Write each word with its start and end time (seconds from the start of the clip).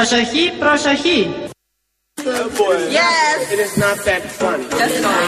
Προσοχή, 0.00 0.52
προσοχή. 0.58 1.34
Yes. 2.98 3.52
It 3.52 3.60
is 3.66 3.74
not 3.84 3.96
that 4.08 4.22
funny. 4.38 4.66
That's 4.80 4.98
not. 5.06 5.22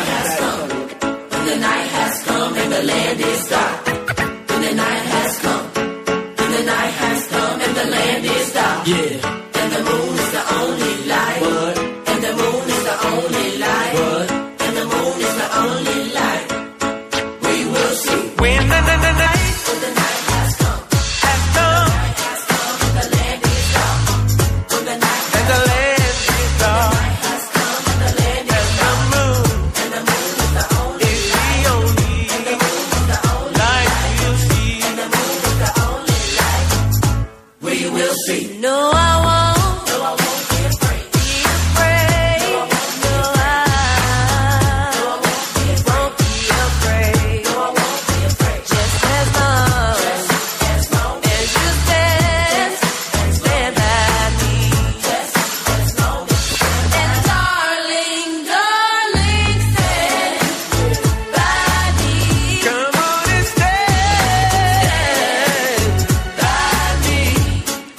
The 1.48 1.56
night 1.68 1.88
has 1.98 2.14
come 2.28 2.52
and 2.62 2.70
the 2.76 2.82
land 2.90 3.18
is 3.32 3.42
dark. 3.54 3.86
When 4.48 4.60
the 4.66 4.74
night 4.84 5.04
has 5.14 5.32
come, 5.44 5.66
when 6.38 6.50
the 6.56 6.64
night 6.74 6.94
has 7.02 7.20
come 7.34 7.58
and 7.66 7.74
the 7.80 7.86
land 7.94 8.24
is 8.36 8.48
dark. 8.58 8.86
Yeah. 8.86 9.60
And 9.60 9.68
the 9.74 9.82
moon 9.88 10.12
is 10.24 10.30
the 10.36 10.44
only 10.60 10.94
light. 11.12 11.40
What? 11.46 11.74
And 12.10 12.20
the 12.26 12.32
moon 12.40 12.64
is 12.74 12.82
the 12.90 12.96
only 13.12 13.48
light. 13.64 13.94
What? 14.00 14.26
And 14.64 14.72
the 14.80 14.86
moon 14.92 15.16
is 15.26 15.34
the 15.42 15.48
only 15.64 15.98
light. 16.01 16.01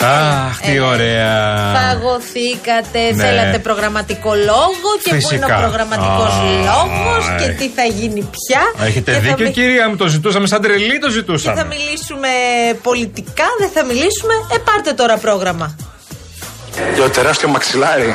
Αχ, 0.04 0.60
τι 0.60 0.78
ωραία. 0.78 1.72
Παγωθήκατε, 1.78 3.00
Ναι. 3.14 3.24
θέλατε 3.24 3.58
προγραμματικό 3.58 4.34
λόγο 4.34 4.88
και 5.02 5.10
πού 5.10 5.14
είναι 5.14 5.20
Φυσικά. 5.20 5.56
ο 5.56 5.60
προγραμματικός 5.60 6.32
Α, 6.40 6.42
λόγος 6.68 7.24
και 7.38 7.44
ε. 7.44 7.48
τι 7.58 7.68
θα 7.76 7.82
γίνει 7.84 8.20
πια. 8.36 8.86
Έχετε 8.86 9.10
Και 9.12 9.16
θα 9.16 9.22
δίκιο, 9.22 9.44
μι- 9.44 9.54
κυρία 9.54 9.88
μου. 9.88 9.96
Το 9.96 10.06
ζητούσαμε 10.06 10.46
σαν 10.46 10.60
τρελή, 10.62 10.98
το 10.98 11.06
Και 11.06 11.12
θα 11.12 11.18
ζητούσαμε. 11.18 11.64
μιλήσουμε 11.64 12.28
πολιτικά, 12.82 13.44
δεν 13.58 13.70
θα 13.74 13.84
μιλήσουμε. 13.84 14.34
Ε, 14.54 14.58
πάρτε 14.58 14.92
τώρα 14.92 15.16
πρόγραμμα. 15.16 15.76
για 16.94 17.02
το 17.02 17.08
τεράστιο 17.10 17.48
μαξιλάρι 17.48 18.14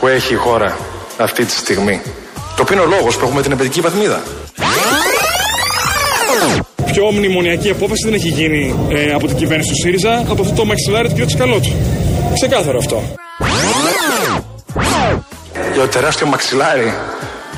που 0.00 0.06
έχει 0.06 0.32
η 0.32 0.36
χώρα 0.36 0.76
αυτή 1.18 1.44
τη 1.44 1.52
στιγμή. 1.52 2.02
Το 2.56 2.62
οποίο 2.62 2.74
είναι 2.76 2.84
ο 2.84 2.88
λόγος 2.88 3.16
που 3.16 3.24
έχουμε 3.26 3.42
την 3.42 3.52
επαιτική 3.52 3.80
βαθμίδα. 3.80 4.22
Πιο 6.94 7.10
μνημονιακή 7.12 7.70
απόφαση 7.70 8.04
δεν 8.04 8.14
έχει 8.14 8.28
γίνει 8.28 8.74
ε, 8.88 9.12
από 9.12 9.26
την 9.26 9.36
κυβέρνηση 9.36 9.70
του 9.70 9.76
ΣΥΡΙΖΑ 9.76 10.24
από 10.28 10.42
αυτό 10.42 10.54
το 10.54 10.64
μαξιλάρι 10.64 11.08
του 11.08 11.14
κ. 11.14 11.26
Τσικαλώτου. 11.26 11.72
Ξεκάθαρο 12.34 12.78
αυτό. 12.78 13.02
Για 15.72 15.80
το 15.82 15.88
τεράστιο 15.88 16.26
μαξιλάρι 16.26 16.92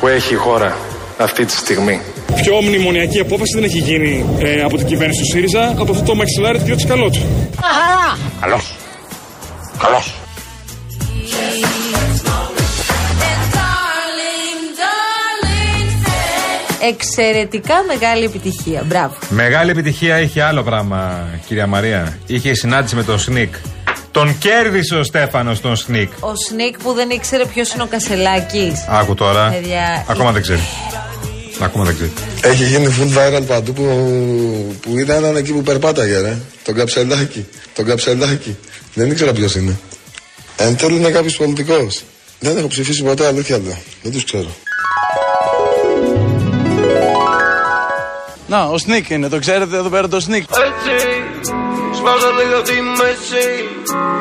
που 0.00 0.06
έχει 0.08 0.34
η 0.34 0.36
χώρα 0.36 0.76
αυτή 1.18 1.44
τη 1.44 1.52
στιγμή. 1.52 2.00
Πιο 2.34 2.60
μνημονιακή 2.62 3.18
απόφαση 3.18 3.54
δεν 3.54 3.64
έχει 3.64 3.78
γίνει 3.78 4.24
ε, 4.38 4.62
από 4.62 4.76
την 4.76 4.86
κυβέρνηση 4.86 5.20
του 5.20 5.26
ΣΥΡΙΖΑ 5.26 5.74
από 5.78 5.92
αυτό 5.92 6.04
το 6.04 6.14
μαξιλάρι 6.14 6.58
του 6.58 6.64
κ. 6.72 6.76
Τσικαλώτου. 6.76 7.20
Καλώς. 8.40 8.74
Καλώς. 9.78 10.14
Εξαιρετικά 16.82 17.74
μεγάλη 17.86 18.24
επιτυχία. 18.24 18.82
Μπράβο. 18.86 19.14
Μεγάλη 19.28 19.70
επιτυχία 19.70 20.20
είχε 20.20 20.42
άλλο 20.42 20.62
πράγμα, 20.62 21.28
κυρία 21.46 21.66
Μαρία. 21.66 22.18
Είχε 22.26 22.54
συνάντηση 22.54 22.94
με 22.94 23.02
τον 23.02 23.18
Σνικ. 23.18 23.54
Τον 24.10 24.38
κέρδισε 24.38 24.94
ο 24.94 25.02
Στέφανος 25.02 25.60
τον 25.60 25.76
Σνικ. 25.76 26.10
Ο 26.20 26.32
Σνίκ 26.48 26.78
που 26.78 26.92
δεν 26.92 27.10
ήξερε 27.10 27.44
ποιος 27.46 27.72
είναι 27.72 27.82
ο 27.82 27.86
Κασελάκης. 27.86 28.84
Άκου 28.88 29.14
τώρα. 29.14 29.48
Παιδιά, 29.50 30.04
Ακόμα 30.08 30.30
η- 30.30 30.32
δεν 30.32 30.42
ξέρει. 30.42 30.60
Ακόμα 31.60 31.84
δεν 31.84 31.94
ξέρει. 31.94 32.12
Έχει 32.40 32.64
γίνει 32.64 32.86
full 33.00 33.18
viral 33.18 33.42
παντού 33.46 33.72
που, 33.72 33.82
που 34.80 34.98
είδα 34.98 35.14
έναν 35.14 35.36
εκεί 35.36 35.52
που 35.52 35.62
περπάταγε, 35.62 36.18
ρε. 36.20 36.36
Τον 36.62 36.74
καψελάκι. 36.74 37.46
Τον 37.74 37.84
καψελάκι. 37.84 38.56
Δεν 38.94 39.10
ήξερα 39.10 39.32
ποιος 39.32 39.54
είναι. 39.54 39.78
Εν 40.56 40.76
τέλει 40.76 40.96
είναι 40.96 41.10
κάποιος 41.10 41.36
πολιτικός. 41.36 42.02
Δεν 42.40 42.56
έχω 42.56 42.66
ψηφίσει 42.66 43.02
ποτέ, 43.02 43.26
αλήθεια 43.26 43.58
λέω. 43.58 43.78
Δεν 44.02 44.12
τους 44.12 44.24
ξέρω. 44.24 44.48
Να, 48.48 48.64
ο 48.64 48.78
Σνίκ 48.78 49.10
είναι, 49.10 49.28
το 49.28 49.38
ξέρετε 49.38 49.76
εδώ 49.76 49.88
πέρα 49.88 50.08
το 50.08 50.20
Σνίκ. 50.20 50.42
Έτσι, 50.50 50.96
σπάζω 51.96 52.30
λίγο 52.40 52.62
τη 52.62 52.72
μέση 52.98 53.46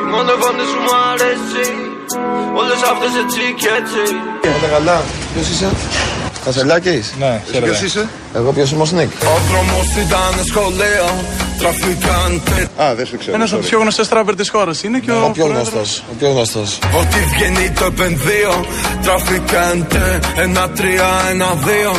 Η 0.02 0.04
μόνο 0.10 0.32
φωνή 0.40 0.64
σου 0.70 0.78
μου 0.84 0.94
αρέσει 1.12 1.68
Όλες 2.60 2.80
αυτές 2.92 3.12
έτσι 3.22 3.42
και 3.60 3.68
έτσι 3.80 4.02
Πάτε 4.42 4.72
καλά. 4.72 5.02
Ποιος 5.32 5.48
είσαι, 5.48 5.68
Κασελάκη. 6.46 7.02
Ναι, 7.18 7.40
χαίρετε. 7.46 7.66
Ποιος 7.70 7.82
είσαι, 7.82 8.08
Εγώ 8.34 8.52
ποιος 8.52 8.70
είμαι 8.72 8.82
ο 8.82 8.84
Σνικ. 8.84 9.10
Ο 9.22 9.38
δρόμος 9.50 9.86
ήταν 10.04 10.44
σχολείο 10.50 11.08
Τραφικάντε 11.58 12.68
Α, 12.82 12.94
δεν 12.94 13.06
σου 13.06 13.16
ξέρω. 13.18 13.36
Ένας 13.36 13.50
από 13.52 13.60
τους 13.60 13.68
πιο 13.70 13.78
γνωστέ 13.80 14.04
τράπερ 14.04 14.34
της 14.34 14.48
χώρας 14.50 14.82
είναι 14.82 14.98
και 14.98 15.10
ο. 15.10 15.24
Ο 15.24 15.30
πιο 15.30 15.44
πρόεδρος. 15.44 15.72
γνωστός. 15.72 16.02
Ο 16.10 16.14
πιο 16.18 16.30
γνωστός. 16.30 16.78
Ό,τι 17.00 17.18
βγαίνει 17.34 17.70
το 17.70 17.84
επενδύω 17.84 18.64
Τραφικάντε 19.02 20.18
Ένα 20.36 20.68
τρία, 20.70 21.08
ένα 21.30 21.46
δύο 21.66 21.92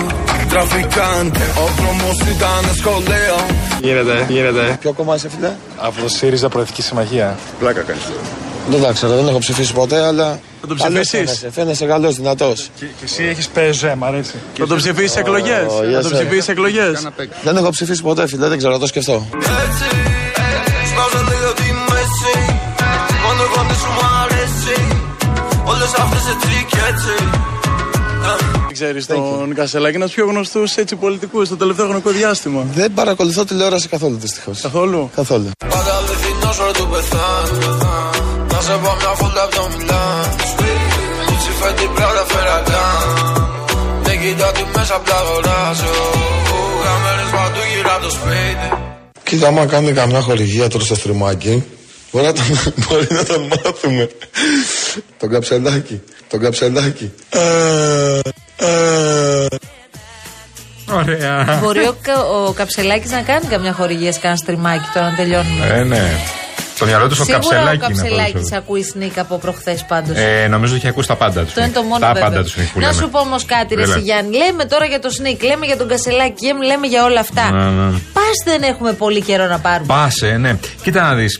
Τραφικάντε 0.49 1.43
Ο 1.63 1.69
δρόμος 1.77 2.17
ήταν 2.35 2.75
σχολείο 2.75 3.35
Γίνεται, 3.81 4.25
γίνεται. 4.29 4.77
Ποιο 4.81 4.93
κόμμα 4.93 5.15
είσαι, 5.15 5.29
φίλε; 5.29 5.51
Από 5.77 6.01
το 6.01 6.07
ΣΥΡΙΖΑ 6.09 6.49
Προεδρική 6.49 6.81
Συμμαχία. 6.81 7.37
Πλάκα 7.59 7.81
κάνεις. 7.81 8.03
Δεν 8.69 8.81
τα 8.81 8.91
ξέρω, 8.91 9.15
δεν 9.15 9.27
έχω 9.27 9.37
ψηφίσει 9.39 9.73
ποτέ, 9.73 10.05
αλλά. 10.05 10.39
Θα 10.61 10.67
τον 10.67 10.77
καλός 10.77 10.99
ψηφίσεις; 11.07 11.37
Φαίνεσαι, 11.39 11.51
φαίνεσαι 11.51 11.85
καλός, 11.85 12.15
δυνατός. 12.15 12.69
Και, 12.79 12.85
και 12.85 13.03
εσύ 13.03 13.23
έχεις 13.23 13.47
ΠΕΖΕ, 13.47 13.95
μ' 13.95 14.03
αρέσει. 14.03 14.33
Θα 14.57 14.67
τον 14.67 14.77
ψηφίσεις 14.77 15.15
εκλογές; 15.15 15.65
Oh, 15.67 15.91
Θα 15.93 15.99
yes, 15.99 16.01
τον 16.01 16.11
sir. 16.11 16.13
ψηφίσεις 16.13 16.47
εκλογές; 16.47 17.07
Δεν 17.43 17.57
έχω 17.57 17.69
ψηφίσει 17.69 18.01
ποτέ, 18.01 18.27
φίλε, 18.27 18.47
δεν 18.47 18.57
ξέρω, 18.57 18.73
να 18.73 18.79
το 18.79 18.87
σκεφτώ. 18.87 19.27
Έτσι, 19.35 19.89
σπάζω 20.91 21.23
λίγο 21.31 21.53
τη 21.53 21.63
μέση 21.89 22.35
Η 23.13 23.17
μόνο 23.23 23.43
φωνή 23.53 23.73
σου 23.81 23.89
μου 23.95 24.05
αρέσει 24.23 24.77
Όλες 25.65 25.91
αυτές 25.97 26.23
έτσι 26.33 26.65
και 26.69 26.77
έτσι 26.91 27.13
Ξέρεις 28.71 29.05
τον 29.05 29.53
Κασελάκη, 29.55 29.95
ένας 29.95 30.11
πιο 30.11 30.25
γνωστούς 30.25 30.75
έτσι 30.75 30.95
πολιτικούς 30.95 31.47
στο 31.47 31.57
τελευταίο 31.57 31.85
χρονικό 31.85 32.09
διάστημα. 32.09 32.65
Δεν 32.73 32.93
παρακολουθώ 32.93 33.45
τηλεόραση 33.45 33.87
καθόλου, 33.87 34.17
δυστυχώς. 34.17 34.61
Καθόλου; 34.61 35.09
Καθόλου. 35.15 35.49
Πάντα 35.69 35.95
αληθινός 35.97 36.77
του 36.77 36.87
πεθάνω 36.87 38.26
Να 38.57 38.63
σε 38.63 38.71
πω 38.83 38.91
μια 38.99 39.13
φούλα 39.19 39.43
από 39.43 39.55
το 39.55 39.63
Μιλάν 39.77 40.29
Κουτσι 41.25 41.51
φέτη 41.61 41.85
πλάρα 41.95 42.23
φεραγάν 42.31 43.07
Δεν 44.03 44.19
κοιτάω 44.21 44.51
τι 44.51 44.63
μέσα 44.75 44.95
απ' 44.95 45.07
τα 45.07 45.15
αγοράζω 45.15 45.93
Κάμερες 46.83 47.29
παντού 47.35 47.59
γύρω 47.75 47.91
από 47.95 48.03
το 48.03 48.09
σπίτι 48.09 48.67
Κοίτα, 49.23 49.47
άμα 49.47 49.65
κάνει 49.65 49.91
καμιά 49.91 50.21
χορηγία 50.21 50.67
τώρα 50.69 50.83
στο 50.85 50.95
στριμάκι, 50.95 51.63
μπορεί 52.11 52.25
να 52.25 52.33
τον, 52.33 52.43
μπορεί 52.87 53.07
να 53.09 53.23
τον 53.25 53.47
μάθουμε. 53.47 54.09
τον 55.19 55.29
καψελάκι. 55.29 56.01
Τον 56.29 56.39
καψελάκι. 56.39 57.11
Ε, 57.29 58.19
ε, 58.57 59.45
Ωραία. 60.93 61.59
Μπορεί 61.63 61.87
ο, 61.87 61.95
Κα- 62.01 62.23
ο 62.25 62.51
Καψελάκης 62.51 63.11
να 63.11 63.21
κάνει 63.21 63.45
καμιά 63.45 63.73
χορηγία 63.73 64.11
σε 64.11 64.19
κανένα 64.19 64.39
στριμάκι 64.43 64.85
τώρα 64.93 65.09
να 65.09 65.15
τελειώνουμε. 65.15 65.67
Ε, 65.67 65.83
ναι. 65.83 66.19
Το 66.79 66.85
μυαλό 66.85 67.07
τους 67.07 67.19
ο 67.19 67.23
Σίγουρα 67.23 67.45
ο 67.47 67.49
καψελάκι 67.49 67.75
είναι 67.75 67.85
αυτό. 67.85 68.01
Καψελάκης 68.01 68.49
το 68.49 68.55
ακούει 68.57 68.83
σνίκ 68.83 69.17
από 69.17 69.37
προχθές 69.37 69.85
πάντως. 69.87 70.17
Ε, 70.17 70.47
νομίζω 70.49 70.71
ότι 70.73 70.81
έχει 70.81 70.87
ακούσει 70.93 71.07
τα 71.07 71.15
πάντα 71.15 71.39
τους. 71.41 71.49
Αυτό 71.49 71.61
είναι 71.61 71.71
το 71.71 71.81
μόνο 71.83 71.99
Τα 71.99 72.07
βέβαιο. 72.13 72.23
πάντα 72.29 72.43
τους 72.43 72.55
έχει 72.57 72.71
που 72.71 72.79
Να 72.79 72.87
λέμε. 72.87 73.01
σου 73.01 73.09
πω 73.09 73.19
όμως 73.19 73.45
κάτι, 73.45 73.75
ρε 73.75 73.81
Έλα. 73.81 73.93
εσύ, 73.93 74.01
Γιάννη. 74.03 74.37
Λέμε 74.37 74.65
τώρα 74.65 74.85
για 74.85 74.99
το 74.99 75.09
Σνίκ, 75.09 75.43
λέμε 75.43 75.65
για 75.65 75.77
τον 75.77 75.87
Κασελάκη, 75.87 76.45
λέμε 76.65 76.87
για 76.87 77.03
όλα 77.03 77.19
αυτά. 77.19 77.51
Ναι, 77.51 77.63
ναι. 77.69 77.91
Πας 78.13 78.37
δεν 78.45 78.63
έχουμε 78.63 78.93
πολύ 78.93 79.21
καιρό 79.21 79.45
να 79.47 79.59
πάρουμε. 79.59 79.85
Πάσε, 79.93 80.27
ναι. 80.37 80.57
Κοίτα 80.83 81.01
να 81.01 81.13
δεις. 81.13 81.39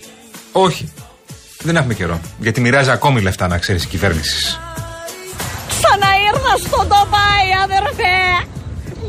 Όχι. 0.51 0.93
Δεν 1.63 1.75
έχουμε 1.75 1.93
καιρό. 1.93 2.19
Γιατί 2.39 2.61
μοιράζει 2.61 2.89
ακόμη 2.91 3.21
λεφτά, 3.21 3.47
να 3.47 3.57
ξέρεις, 3.57 3.83
η 3.83 3.87
κυβέρνηση. 3.87 4.57
Ξαναήρθα 5.79 6.53
στο 6.65 6.77
Ντομπάι, 6.87 7.47
αδερφέ. 7.63 8.15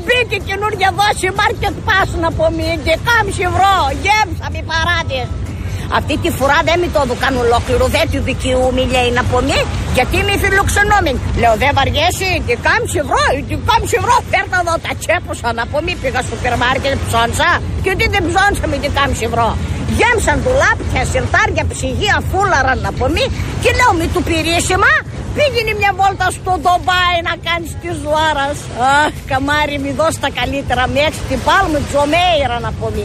Μπήκε 0.04 0.36
καινούργια 0.48 0.90
δόση 0.98 1.28
market 1.40 1.74
pass 1.88 2.10
να 2.20 2.32
πούμε 2.32 2.62
και 2.84 2.90
1,5 2.94 3.42
ευρώ. 3.50 3.74
Γέμψαμε 4.04 4.58
οι 4.58 4.64
παράδες. 4.72 5.26
Αυτή 5.98 6.14
τη 6.22 6.30
φορά 6.38 6.58
δεν 6.68 6.76
με 6.82 6.88
το 6.94 7.00
δουκάν 7.08 7.34
ολόκληρο, 7.44 7.84
δεν 7.96 8.06
του 8.12 8.20
δικαιούμαι 8.28 8.82
λέει 8.94 9.10
να 9.18 9.22
πούμε, 9.30 9.56
γιατί 9.96 10.14
είμαι 10.20 10.34
φιλοξενούμενη. 10.42 11.18
Λέω 11.40 11.54
δεν 11.62 11.70
βαριέσαι, 11.78 12.28
και 12.46 12.54
1,5 12.62 13.02
ευρώ, 13.04 13.22
και 13.48 13.56
1,5 13.66 14.00
ευρώ, 14.00 14.14
φέρτα 14.30 14.56
εδώ 14.62 14.74
τα 14.84 14.92
τσέπουσα 15.00 15.48
να 15.58 15.64
πούμε, 15.70 15.90
πήγα 16.02 16.20
στο 16.26 16.28
σούπερ 16.30 16.54
μάρκετ, 16.62 16.94
ψώνσα, 17.08 17.50
και 17.84 17.90
τι 17.98 18.06
δεν 18.14 18.22
ψώνσα 18.28 18.64
με 18.72 18.76
την 18.82 18.90
1,5 18.96 19.28
ευρώ. 19.28 19.48
Γέμψαν 19.98 20.36
ντουλάπια, 20.42 21.02
σιρτάρια, 21.10 21.64
ψυγεία, 21.72 22.16
φούλαραν 22.30 22.78
να 22.86 22.90
πούμε 22.98 23.22
και 23.62 23.70
λέω 23.78 23.92
μη 23.98 24.06
του 24.14 24.22
πυρίσιμα 24.28 24.92
πήγαινε 25.36 25.72
μια 25.80 25.92
βόλτα 25.98 26.26
στο 26.36 26.52
Ντομπάι 26.62 27.18
να 27.28 27.34
κάνεις 27.46 27.70
τη 27.80 27.90
ζωάρα. 28.02 28.46
Αχ, 29.02 29.12
καμάρι, 29.30 29.76
μη 29.84 29.90
δώσει 30.00 30.18
τα 30.24 30.30
καλύτερα, 30.40 30.82
με 30.92 31.00
έξι 31.08 31.22
την 31.30 31.40
πάλμη 31.46 31.80
τζομέιρα 31.88 32.56
να 32.66 32.70
πούμε. 32.78 33.02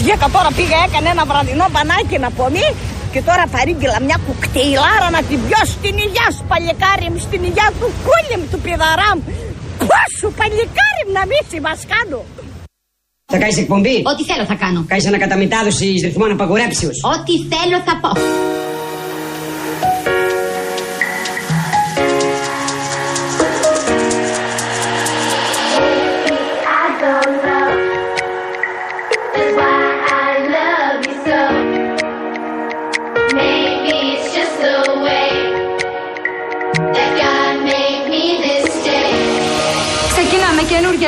Βγήκα 0.00 0.28
τώρα 0.36 0.50
πήγα 0.56 0.78
έκανε 0.86 1.08
ένα 1.14 1.24
βραδινό 1.30 1.66
μπανάκι 1.72 2.16
να 2.24 2.30
πούμε 2.36 2.64
και 3.12 3.20
τώρα 3.28 3.44
παρήγγειλα 3.54 3.98
μια 4.06 4.18
κουκτέιλάρα 4.26 5.08
να 5.16 5.20
την 5.28 5.38
πιω 5.46 5.62
στην 5.74 5.94
υγειά 6.04 6.28
σου 6.36 6.44
παλικάρι 6.50 7.08
μου, 7.12 7.18
στην 7.26 7.40
υγειά 7.48 7.68
του 7.80 7.88
κούλι 8.04 8.36
μου, 8.40 8.46
του 8.52 8.58
πιδαρά 8.64 9.10
μου. 9.16 9.24
Πώς 9.88 10.08
σου 10.18 10.28
παλικάρι 10.38 11.02
μου 11.06 11.12
να 11.18 11.22
μη 11.30 11.38
συμβασκάνω. 11.52 12.18
Θα 13.32 13.38
κάνεις 13.42 13.56
εκπομπή; 13.62 13.96
Ό,τι 14.12 14.22
θέλω 14.30 14.44
θα 14.52 14.56
κάνω. 14.62 14.84
Κάνεις 14.90 15.06
ανακαταμετάδοση 15.06 15.86
ρυθμών 16.04 16.30
απαγορέψεω. 16.36 16.90
Ό,τι 17.14 17.34
θέλω 17.52 17.78
θα 17.86 17.94
πω. 18.02 18.10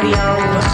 εντελώς. 0.00 0.64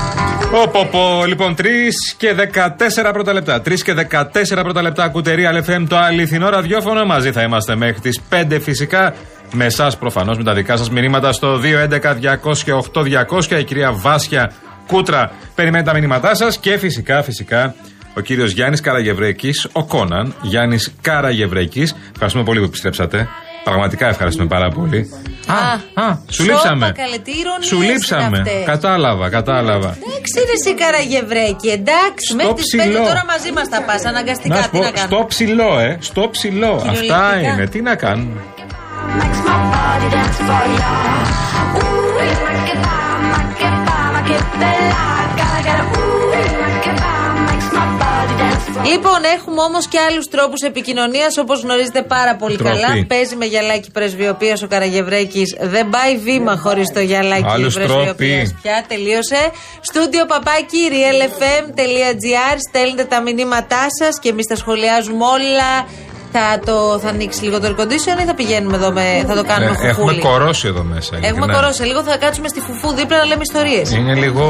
Πω, 0.50 0.68
πω, 0.72 0.88
πω. 0.90 1.24
Λοιπόν, 1.26 1.54
3 1.54 1.92
και 2.16 2.34
14 2.34 3.12
πρώτα 3.12 3.32
λεπτά. 3.32 3.60
3 3.60 3.82
και 3.82 3.94
14 3.94 4.62
πρώτα 4.62 4.82
λεπτά 4.82 5.04
ακούτε 5.04 5.34
Real 5.38 5.70
FM, 5.70 5.84
το 5.88 5.96
αληθινό 5.96 6.48
ραδιόφωνο. 6.48 7.04
Μαζί 7.04 7.32
θα 7.32 7.42
είμαστε 7.42 7.74
μέχρι 7.74 8.00
τις 8.00 8.20
5 8.28 8.60
φυσικά. 8.60 9.14
Με 9.52 9.64
εσάς 9.64 9.96
προφανώς, 9.96 10.36
με 10.36 10.44
τα 10.44 10.54
δικά 10.54 10.76
σας 10.76 10.90
μηνύματα 10.90 11.32
στο 11.32 11.58
211-200-8200. 11.58 13.58
Η 13.58 13.64
κυρία 13.64 13.92
Βάσια 13.92 14.52
Κούτρα 14.86 15.30
περιμένει 15.54 15.84
τα 15.84 15.94
μηνύματά 15.94 16.34
σας. 16.34 16.58
Και 16.58 16.78
φυσικά, 16.78 17.22
φυσικά, 17.22 17.74
ο 18.16 18.20
κύριο 18.20 18.44
Γιάννη 18.44 18.78
Καραγευρέκη, 18.78 19.50
ο 19.72 19.84
Κόναν 19.84 20.34
Γιάννη 20.42 20.78
Καραγευρέκη. 21.00 21.88
Ευχαριστούμε 22.12 22.44
πολύ 22.44 22.58
που 22.58 22.64
επιστρέψατε. 22.64 23.28
Πραγματικά 23.64 24.08
ευχαριστούμε 24.08 24.48
πάρα 24.48 24.68
πολύ. 24.70 25.10
Α, 25.46 25.54
α, 26.04 26.18
σου 26.28 26.42
σώπα, 26.42 26.52
λείψαμε. 26.52 26.92
καλέ, 26.96 27.18
τι 27.18 27.30
ηρωνίες 27.30 27.66
Σου 27.66 27.76
είναι 27.82 27.92
λείψαμε. 27.92 28.38
αυτές. 28.38 28.62
Κατάλαβα, 28.64 29.28
κατάλαβα. 29.28 29.88
Εντάξει, 29.88 30.38
ρε 30.46 30.52
εσύ 30.58 30.74
Καραγευρέκη, 30.74 31.68
εντάξει. 31.68 32.26
Στο 32.28 32.36
Μέχρι 32.36 32.52
τι 32.54 32.76
5 32.76 32.80
ψηλό. 32.80 32.98
τώρα 33.06 33.24
μαζί 33.32 33.52
μα 33.52 33.62
θα 33.72 33.82
πα. 33.82 34.08
Αναγκαστικά 34.08 34.54
Να 34.54 34.62
σου 34.62 34.70
τι 34.70 34.76
πω, 34.76 34.82
να 34.84 34.90
κάνουμε. 34.90 35.16
στο 35.16 35.24
ψηλό, 35.28 35.78
ε. 35.78 35.96
Στο 36.00 36.28
ψηλό. 36.30 36.72
Αυτά 36.74 36.92
Κυριολεκτικά. 36.92 37.40
είναι. 37.52 37.66
Τι 37.66 37.80
να 37.80 37.94
κάνουμε. 37.94 38.40
Λοιπόν, 48.84 49.20
έχουμε 49.36 49.60
όμως 49.62 49.86
και 49.86 49.98
άλλους 50.10 50.28
τρόπους 50.28 50.60
επικοινωνίας, 50.60 51.38
όπως 51.38 51.60
γνωρίζετε 51.62 52.02
πάρα 52.02 52.36
πολύ 52.36 52.56
Τρόποι. 52.56 52.80
καλά. 52.80 53.04
Παίζει 53.08 53.36
με 53.36 53.44
γυαλάκι 53.44 53.90
πρεσβειοποίηση 53.90 54.64
ο 54.64 54.66
Καραγευρέκης. 54.68 55.56
Δεν 55.60 55.88
πάει 55.90 56.16
βήμα 56.16 56.56
χωρίς 56.56 56.88
το 56.94 57.00
γυαλάκι 57.00 57.44
Άλλους 57.46 57.74
πρεσβειοποίηση. 57.74 58.36
τρόποι. 58.38 58.58
Πια 58.62 58.84
τελείωσε. 58.88 59.50
Στούντιο 59.80 60.26
παπάκι 60.26 60.78
realfm.gr. 60.90 62.56
Στέλνετε 62.68 63.04
τα 63.04 63.20
μηνύματά 63.20 63.86
σας 64.02 64.18
και 64.18 64.28
εμείς 64.28 64.46
τα 64.46 64.56
σχολιάζουμε 64.56 65.24
όλα. 65.24 65.86
Θα, 66.36 66.58
το, 66.64 66.98
θα 67.02 67.08
ανοίξει 67.08 67.42
λίγο 67.44 67.60
το 67.60 67.66
air 67.68 67.80
condition 67.80 68.20
ή 68.22 68.24
θα 68.26 68.34
πηγαίνουμε 68.34 68.76
εδώ 68.76 68.90
με. 68.92 69.24
Θα 69.28 69.34
το 69.34 69.44
κάνουμε 69.44 69.70
Ε, 69.70 69.74
φουφούλι; 69.74 69.90
έχουμε 69.90 70.14
κορώσει 70.30 70.66
εδώ 70.68 70.82
μέσα. 70.82 71.10
Έχουμε 71.16 71.28
ειλικρινά. 71.28 71.54
κορώσει. 71.54 71.82
Λίγο 71.82 72.02
θα 72.02 72.16
κάτσουμε 72.16 72.48
στη 72.48 72.60
φουφού 72.60 72.94
δίπλα 72.94 73.16
να 73.18 73.24
λέμε 73.24 73.42
ιστορίες. 73.42 73.90
Είναι 73.92 74.14
λίγο. 74.14 74.44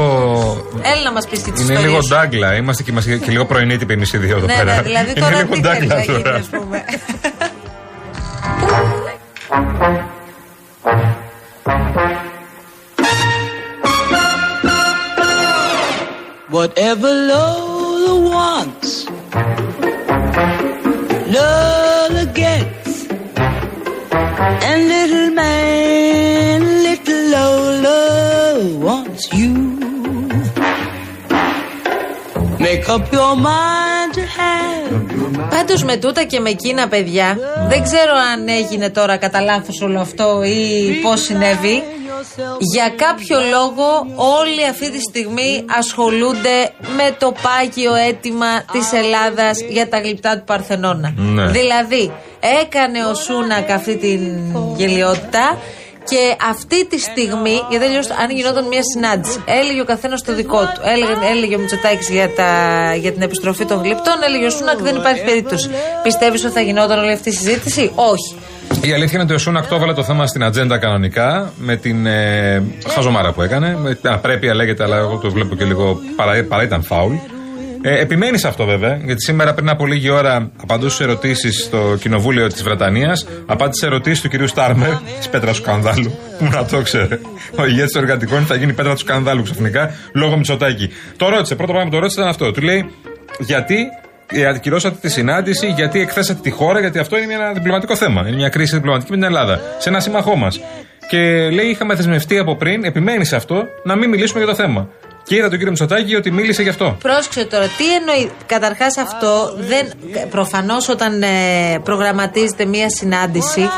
Έλα 0.93 1.03
να 1.03 1.11
μας 1.11 1.27
πεις 1.27 1.41
και 1.41 1.51
τις 1.51 1.61
Είναι 1.61 1.73
ιστορίες. 1.73 1.91
λίγο 1.91 2.07
ντάγκλα. 2.07 2.55
Είμαστε 2.55 2.83
και, 2.83 2.91
είμαστε 2.91 3.17
και 3.17 3.31
λίγο 3.31 3.45
πρωινή 3.45 3.77
τύποι 3.77 3.93
εμείς 3.93 4.13
οι 4.13 4.17
δύο 4.17 4.37
εδώ 4.37 4.45
Ναι, 4.45 4.53
πέρα. 4.57 4.75
ναι, 4.75 4.81
δηλαδή 4.81 5.09
Είναι 5.11 5.19
τώρα 5.19 5.35
λίγο 5.35 5.53
τι 5.53 5.61
θέλεις 5.61 5.79
να 5.79 5.95
ντάγκλα 5.95 6.01
γίνει, 6.01 6.21
τώρα. 6.23 6.35
ας 6.35 6.45
πούμε. 6.45 6.83
Whatever 16.49 17.13
Lola 17.29 18.15
wants, 18.31 19.06
And 24.47 24.81
little 24.93 25.29
man, 25.41 26.59
little 26.87 27.23
Lola 27.35 27.99
wants 28.85 29.23
you. 29.39 29.53
Make 32.65 32.85
up 32.95 33.05
your 33.17 33.35
mind 33.49 34.09
to 34.17 34.23
have. 34.37 34.67
Πάντως 35.49 35.83
με 35.83 35.95
τούτα 35.97 36.23
και 36.23 36.39
με 36.39 36.49
εκείνα, 36.49 36.87
παιδιά, 36.87 37.37
δεν 37.69 37.83
ξέρω 37.83 38.13
αν 38.33 38.47
έγινε 38.47 38.89
τώρα 38.89 39.17
κατά 39.17 39.41
λάθος 39.41 39.81
όλο 39.81 39.99
αυτό 39.99 40.43
ή 40.43 40.91
πώς 41.01 41.21
συνέβη. 41.21 41.83
Για 42.73 42.89
κάποιο 42.89 43.39
λόγο 43.51 44.07
όλοι 44.15 44.65
αυτή 44.69 44.91
τη 44.91 44.99
στιγμή 44.99 45.65
ασχολούνται 45.77 46.71
με 46.79 47.15
το 47.19 47.33
πάγιο 47.41 47.95
αίτημα 47.95 48.63
της 48.71 48.91
Ελλάδας 48.93 49.59
για 49.69 49.89
τα 49.89 49.99
γλυπτά 49.99 50.37
του 50.37 50.43
Παρθενώνα. 50.43 51.13
Ναι. 51.15 51.47
Δηλαδή 51.47 52.11
έκανε 52.61 52.99
ο 53.11 53.13
Σούνακ 53.13 53.71
αυτή 53.71 53.97
την 53.97 54.21
γελιότητα 54.75 55.57
και 56.09 56.35
αυτή 56.49 56.85
τη 56.87 56.99
στιγμή, 56.99 57.55
γιατί 57.69 57.85
αλλιώς 57.85 58.09
αν 58.09 58.29
γινόταν 58.29 58.67
μια 58.67 58.81
συνάντηση, 58.93 59.43
έλεγε 59.45 59.81
ο 59.81 59.85
καθένας 59.85 60.21
το 60.23 60.33
δικό 60.35 60.59
του. 60.59 60.81
Έλεγε, 60.93 61.13
έλεγε 61.31 61.55
ο 61.55 61.59
Μητσοτάκης 61.59 62.09
για, 62.09 62.29
τα- 62.35 62.95
για 62.95 63.11
την 63.11 63.21
επιστροφή 63.21 63.65
των 63.65 63.77
γλυπτών, 63.83 64.13
έλεγε 64.27 64.45
ο 64.45 64.49
Σούνακ 64.49 64.77
δεν 64.81 64.95
υπάρχει 64.95 65.23
περίπτωση. 65.23 65.69
Πιστεύεις 66.03 66.43
ότι 66.43 66.53
θα 66.53 66.61
γινόταν 66.61 66.99
όλη 66.99 67.11
αυτή 67.11 67.29
η 67.29 67.31
συζήτηση, 67.31 67.91
Όχι. 67.95 68.35
Η 68.81 68.93
αλήθεια 68.93 69.13
είναι 69.13 69.23
ότι 69.23 69.33
ο 69.33 69.37
Σούνακ 69.37 69.67
το 69.67 69.75
έβαλε 69.75 69.93
το 69.93 70.03
θέμα 70.03 70.27
στην 70.27 70.43
ατζέντα 70.43 70.77
κανονικά 70.77 71.53
με 71.57 71.75
την 71.75 72.05
ε, 72.05 72.63
χαζομάρα 72.87 73.31
που 73.31 73.41
έκανε. 73.41 73.77
Με 73.81 73.95
την 73.95 74.09
απρέπεια 74.11 74.55
λέγεται, 74.55 74.83
αλλά 74.83 74.97
εγώ 74.97 75.17
το 75.17 75.31
βλέπω 75.31 75.55
και 75.55 75.63
λίγο 75.65 75.99
παρά, 76.15 76.43
παρά 76.49 76.63
ήταν 76.63 76.83
φάουλ. 76.83 77.13
Ε, 77.81 77.99
επιμένεις 77.99 78.39
σε 78.39 78.47
αυτό 78.47 78.65
βέβαια, 78.65 78.99
γιατί 79.03 79.21
σήμερα 79.21 79.53
πριν 79.53 79.69
από 79.69 79.85
λίγη 79.85 80.09
ώρα 80.09 80.51
απαντούσε 80.61 80.95
σε 80.95 81.03
ερωτήσεις 81.03 81.63
στο 81.63 81.97
κοινοβούλιο 81.99 82.47
της 82.47 82.63
Βρετανίας. 82.63 83.27
Απάντησε 83.45 83.79
σε 83.79 83.85
ερωτήσεις 83.85 84.21
του 84.21 84.29
κυρίου 84.29 84.47
Στάρμερ, 84.47 84.89
της 85.17 85.29
πέτρας 85.29 85.55
του 85.57 85.61
σκανδάλου. 85.63 86.17
Που 86.39 86.45
να 86.51 86.65
το 86.65 86.81
ξέρε. 86.81 87.19
Ο 87.55 87.65
ηγέτης 87.65 87.91
των 87.91 88.01
εργατικών 88.03 88.45
θα 88.45 88.55
γίνει 88.55 88.73
πέτρα 88.73 88.91
του 88.91 88.99
σκανδάλου 88.99 89.43
ξαφνικά 89.43 89.91
λόγω 90.13 90.35
Μητσοτάκη. 90.35 90.89
Το 91.17 91.29
ρώτησε, 91.29 91.55
πρώτο 91.55 91.71
πράγμα 91.71 91.89
που 91.89 91.95
το 91.95 92.01
ρώτησε 92.01 92.19
ήταν 92.19 92.31
αυτό. 92.31 92.51
Του 92.51 92.61
λέει, 92.61 92.91
γιατί 93.39 93.75
ε, 94.31 94.45
ακυρώσατε 94.47 94.97
τη 95.01 95.09
συνάντηση, 95.09 95.67
γιατί 95.67 95.99
εκθέσατε 95.99 96.39
τη 96.41 96.49
χώρα, 96.49 96.79
γιατί 96.79 96.99
αυτό 96.99 97.17
είναι 97.17 97.33
ένα 97.33 97.51
διπλωματικό 97.53 97.95
θέμα. 97.95 98.27
Είναι 98.27 98.35
μια 98.35 98.49
κρίση 98.49 98.75
διπλωματική 98.75 99.11
με 99.11 99.17
την 99.17 99.25
Ελλάδα, 99.25 99.61
σε 99.77 99.89
ένα 99.89 99.99
σύμμαχό 99.99 100.35
μας. 100.35 100.59
Και 101.09 101.49
λέει, 101.49 101.65
είχαμε 101.65 101.93
δεσμευτεί 101.93 102.37
από 102.37 102.55
πριν, 102.55 102.83
επιμένει 102.83 103.25
σε 103.25 103.35
αυτό, 103.35 103.67
να 103.83 103.95
μην 103.95 104.09
μιλήσουμε 104.09 104.39
για 104.39 104.47
το 104.47 104.55
θέμα. 104.55 104.89
Και 105.23 105.35
είδα 105.35 105.43
τον 105.49 105.57
κύριο 105.57 105.69
Μητσοτάκη 105.69 106.15
ότι 106.15 106.31
μίλησε 106.31 106.63
γι' 106.63 106.69
αυτό. 106.69 106.97
Πρόσεξε 107.01 107.45
τώρα, 107.45 107.65
τι 107.77 107.95
εννοεί. 107.95 108.31
Καταρχάς, 108.45 108.97
αυτό 108.97 109.55
δεν. 109.57 109.91
Προφανώς, 110.29 110.89
όταν 110.89 111.21
ε, 111.21 111.27
προγραμματίζεται 111.83 112.65
μία 112.65 112.89
συνάντηση, 112.89 113.69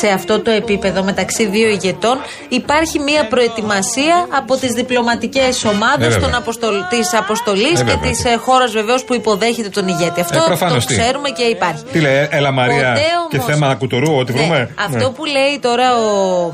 σε 0.00 0.08
αυτό 0.08 0.40
το 0.40 0.50
επίπεδο 0.50 1.02
μεταξύ 1.02 1.46
δύο 1.46 1.68
ηγετών. 1.68 2.16
Υπάρχει 2.48 2.98
μια 2.98 3.26
προετοιμασία 3.28 4.26
από 4.38 4.56
τις 4.56 4.72
διπλωματικές 4.72 5.64
ομάδες 5.64 6.14
Ε, 6.14 6.18
βέβαια. 6.18 6.42
της 6.90 7.14
αποστολής 7.14 7.80
Ε, 7.80 7.84
και 7.84 7.90
βέβαια. 7.90 8.10
της 8.10 8.22
χώρας 8.40 8.72
βεβαίως 8.72 9.04
που 9.04 9.14
υποδέχεται 9.14 9.68
τον 9.68 9.88
ηγέτη. 9.88 10.20
Αυτό 10.20 10.36
Ε, 10.38 10.42
προφανώς, 10.46 10.86
το 10.86 10.94
τι. 10.94 11.00
ξέρουμε 11.00 11.28
και 11.30 11.42
υπάρχει. 11.42 11.82
Τι 11.92 12.00
λέει, 12.00 12.28
έλα 12.30 12.50
Μαρία 12.50 12.88
Ποτέ 12.88 13.00
και 13.30 13.36
όμως- 13.36 13.50
θέμα 13.50 13.74
κουτουρού, 13.74 14.16
ό,τι 14.16 14.32
Ναι, 14.32 14.38
βρούμε. 14.40 14.68
Αυτό 14.86 15.10
που 15.10 15.24
λέει 15.24 15.58
τώρα 15.60 15.96
ο, 15.98 16.44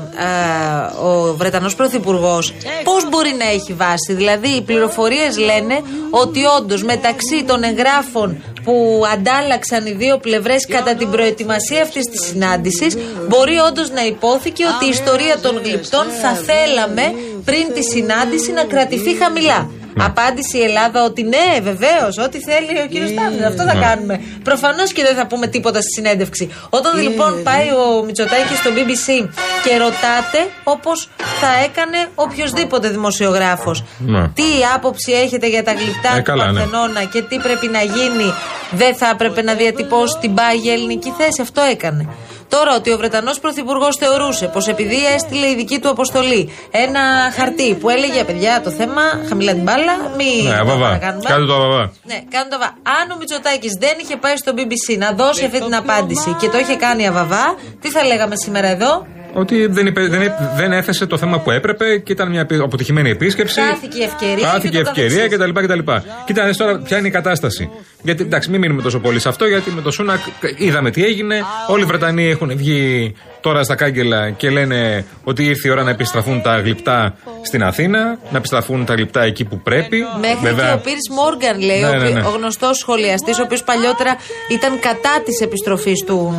α, 1.03 1.07
ο 1.07 1.33
Βρετανός 1.35 1.75
Πρωθυπουργός, 1.75 2.53
πώς 2.83 3.09
μπορεί 3.09 3.35
να 3.37 3.45
έχει 3.49 3.73
βάση; 3.73 4.13
Δηλαδή, 4.13 4.47
οι 4.47 4.61
πληροφορίες 4.61 5.37
λένε 5.37 5.81
ότι 6.09 6.39
όντως 6.57 6.83
μεταξύ 6.83 7.43
των 7.47 7.63
εγγράφων 7.63 8.43
που 8.63 9.03
αντάλλαξαν 9.13 9.85
οι 9.85 9.91
δύο 9.91 10.17
πλευρές 10.17 10.65
κατά 10.67 10.95
την 10.95 11.09
προετοιμασία 11.09 11.81
αυτής 11.81 12.05
της 12.05 12.25
συνάντησης 12.25 12.97
μπορεί 13.27 13.57
όντως 13.57 13.89
να 13.89 14.05
υπόθηκε 14.05 14.63
ότι 14.65 14.85
η 14.85 14.89
ιστορία 14.89 15.39
των 15.39 15.61
γλυπτών 15.63 16.05
θα 16.21 16.33
θέλαμε 16.33 17.13
πριν 17.45 17.73
τη 17.73 17.83
συνάντηση 17.83 18.51
να 18.51 18.63
κρατηθεί 18.63 19.15
χαμηλά. 19.15 19.69
Απάντησε 19.99 20.57
η 20.57 20.61
Ελλάδα 20.63 21.03
ότι 21.03 21.23
ναι, 21.23 21.59
βεβαίως, 21.61 22.17
ό,τι 22.25 22.39
θέλει 22.39 22.81
ο 22.83 22.87
κύριος 22.87 23.09
Στάνερ. 23.09 23.45
Αυτό 23.45 23.63
θα 23.63 23.73
Ναι. 23.73 23.81
κάνουμε. 23.85 24.21
Προφανώς 24.43 24.91
και 24.93 25.03
δεν 25.03 25.15
θα 25.15 25.27
πούμε 25.27 25.47
τίποτα 25.47 25.79
στη 25.81 25.89
συνέντευξη. 25.95 26.51
Όταν 26.69 27.01
λοιπόν 27.01 27.43
πάει 27.43 27.67
ο 27.69 28.03
Μητσοτάκης 28.03 28.57
στο 28.57 28.69
BBC 28.75 29.29
και 29.63 29.77
ρωτάτε 29.77 30.39
όπως 30.63 31.09
θα 31.39 31.47
έκανε 31.63 31.97
οποιοδήποτε 32.15 32.87
δημοσιογράφος. 32.89 33.83
Ναι. 33.99 34.27
Τι 34.27 34.43
άποψη 34.75 35.11
έχετε 35.11 35.47
για 35.47 35.63
τα 35.63 35.71
γλυπτά 35.71 36.11
Ε, 36.13 36.17
του 36.17 36.23
καλά, 36.23 36.51
ναι. 36.51 36.59
Παρθενώνα 36.59 37.03
και 37.03 37.21
τι 37.21 37.37
πρέπει 37.37 37.67
να 37.67 37.81
γίνει, 37.81 38.33
δεν 38.71 38.95
θα 38.95 39.09
έπρεπε 39.13 39.41
να 39.41 39.53
διατυπώσει 39.53 40.17
την 40.21 40.33
πάγια 40.33 40.73
ελληνική 40.73 41.13
θέση. 41.17 41.41
Αυτό 41.41 41.61
έκανε. 41.61 42.07
Τώρα 42.55 42.75
ότι 42.75 42.91
ο 42.93 42.97
Βρετανός 42.97 43.39
Πρωθυπουργός 43.39 43.95
θεωρούσε 43.95 44.45
πως 44.47 44.67
επειδή 44.67 45.05
έστειλε 45.15 45.47
η 45.47 45.55
δική 45.55 45.79
του 45.79 45.89
αποστολή 45.89 46.49
ένα 46.71 47.01
χαρτί 47.35 47.73
που 47.73 47.89
έλεγε 47.89 48.23
παιδιά 48.23 48.61
το 48.63 48.69
θέμα, 48.69 49.01
χαμηλά 49.29 49.53
την 49.53 49.63
μπάλα, 49.63 49.93
μην 50.17 50.43
Ναι, 50.43 50.49
το 50.55 50.61
αβαβά. 50.61 50.85
παρακάνουμε. 50.85 51.29
Κάτω 51.29 51.45
το 51.45 51.53
αβαβά. 51.55 51.91
Ναι, 52.03 52.17
κάνω 52.29 52.47
το 52.49 52.57
βα- 52.59 52.75
Αν 52.99 53.11
ο 53.11 53.15
Μητσοτάκης 53.19 53.71
δεν 53.79 53.95
είχε 54.01 54.15
πάει 54.17 54.37
στο 54.37 54.51
BBC 54.55 54.97
να 54.97 55.11
δώσει 55.11 55.45
αυτή 55.45 55.59
την 55.61 55.75
απάντηση 55.75 56.35
και 56.39 56.49
το 56.49 56.57
είχε 56.57 56.75
κάνει 56.75 57.07
αβαβά, 57.07 57.45
τι 57.81 57.89
θα 57.89 58.03
λέγαμε 58.03 58.35
σήμερα 58.35 58.67
εδώ; 58.67 59.05
Ότι 59.33 59.65
δεν, 59.67 59.85
είπε, 59.87 60.01
δεν, 60.07 60.21
είπε- 60.21 60.51
δεν 60.55 60.71
έθεσε 60.71 61.05
το 61.05 61.17
θέμα 61.17 61.39
που 61.39 61.51
έπρεπε 61.51 61.97
και 61.97 62.11
ήταν 62.11 62.29
μια 62.29 62.39
επι- 62.39 62.61
αποτυχημένη 62.61 63.09
επίσκεψη. 63.09 63.61
Χάθηκε 63.61 63.97
η 63.99 64.03
ευκαιρία. 64.03 64.47
Χάθηκε 64.47 64.67
και 64.69 64.77
η 64.77 64.81
το 64.81 64.89
ευκαιρία 64.89 65.27
καθεξής. 65.27 65.53
κτλ. 65.53 65.73
κτλ. 65.73 65.91
Κοίτα, 66.25 66.45
δες 66.45 66.57
τώρα 66.57 66.77
ποια 66.79 66.97
είναι 66.97 67.07
η 67.07 67.11
κατάσταση. 67.11 67.69
Γιατί 68.01 68.23
εντάξει, 68.23 68.49
μην 68.49 68.59
μείνουμε 68.59 68.81
τόσο 68.81 68.99
πολύ 68.99 69.19
σε 69.19 69.29
αυτό, 69.29 69.45
γιατί 69.45 69.71
με 69.71 69.81
το 69.81 69.91
Σούνακ 69.91 70.19
είδαμε 70.57 70.91
τι 70.91 71.03
έγινε. 71.05 71.43
Όλοι 71.67 71.83
οι 71.83 71.85
Βρετανοί 71.85 72.29
έχουν 72.29 72.51
βγει 72.57 73.13
τώρα 73.41 73.63
στα 73.63 73.75
κάγκελα 73.75 74.29
και 74.29 74.49
λένε 74.49 75.05
ότι 75.23 75.45
ήρθε 75.45 75.67
η 75.67 75.71
ώρα 75.71 75.83
να 75.83 75.89
επιστραφούν 75.89 76.41
τα 76.41 76.59
γλυπτά 76.59 77.15
στην 77.41 77.63
Αθήνα, 77.63 78.17
να 78.31 78.37
επιστραφούν 78.37 78.85
τα 78.85 78.93
γλυπτά 78.93 79.21
εκεί 79.23 79.45
που 79.45 79.61
πρέπει. 79.61 79.97
Μέχρι 80.21 80.55
και 80.55 80.71
ο 80.73 80.77
Πίρ 80.83 80.97
Μόργαν 81.15 81.59
λέει, 81.59 81.79
Ναι, 81.81 81.87
ο, 81.89 81.93
ναι, 81.93 82.09
ναι. 82.09 82.21
ο 82.21 82.29
γνωστός 82.29 82.77
σχολιαστής, 82.77 83.39
ο 83.39 83.41
οποίος 83.43 83.63
παλιότερα 83.63 84.15
ήταν 84.49 84.79
κατά 84.79 85.21
της 85.25 85.39
επιστροφής 85.41 86.03
του 86.05 86.35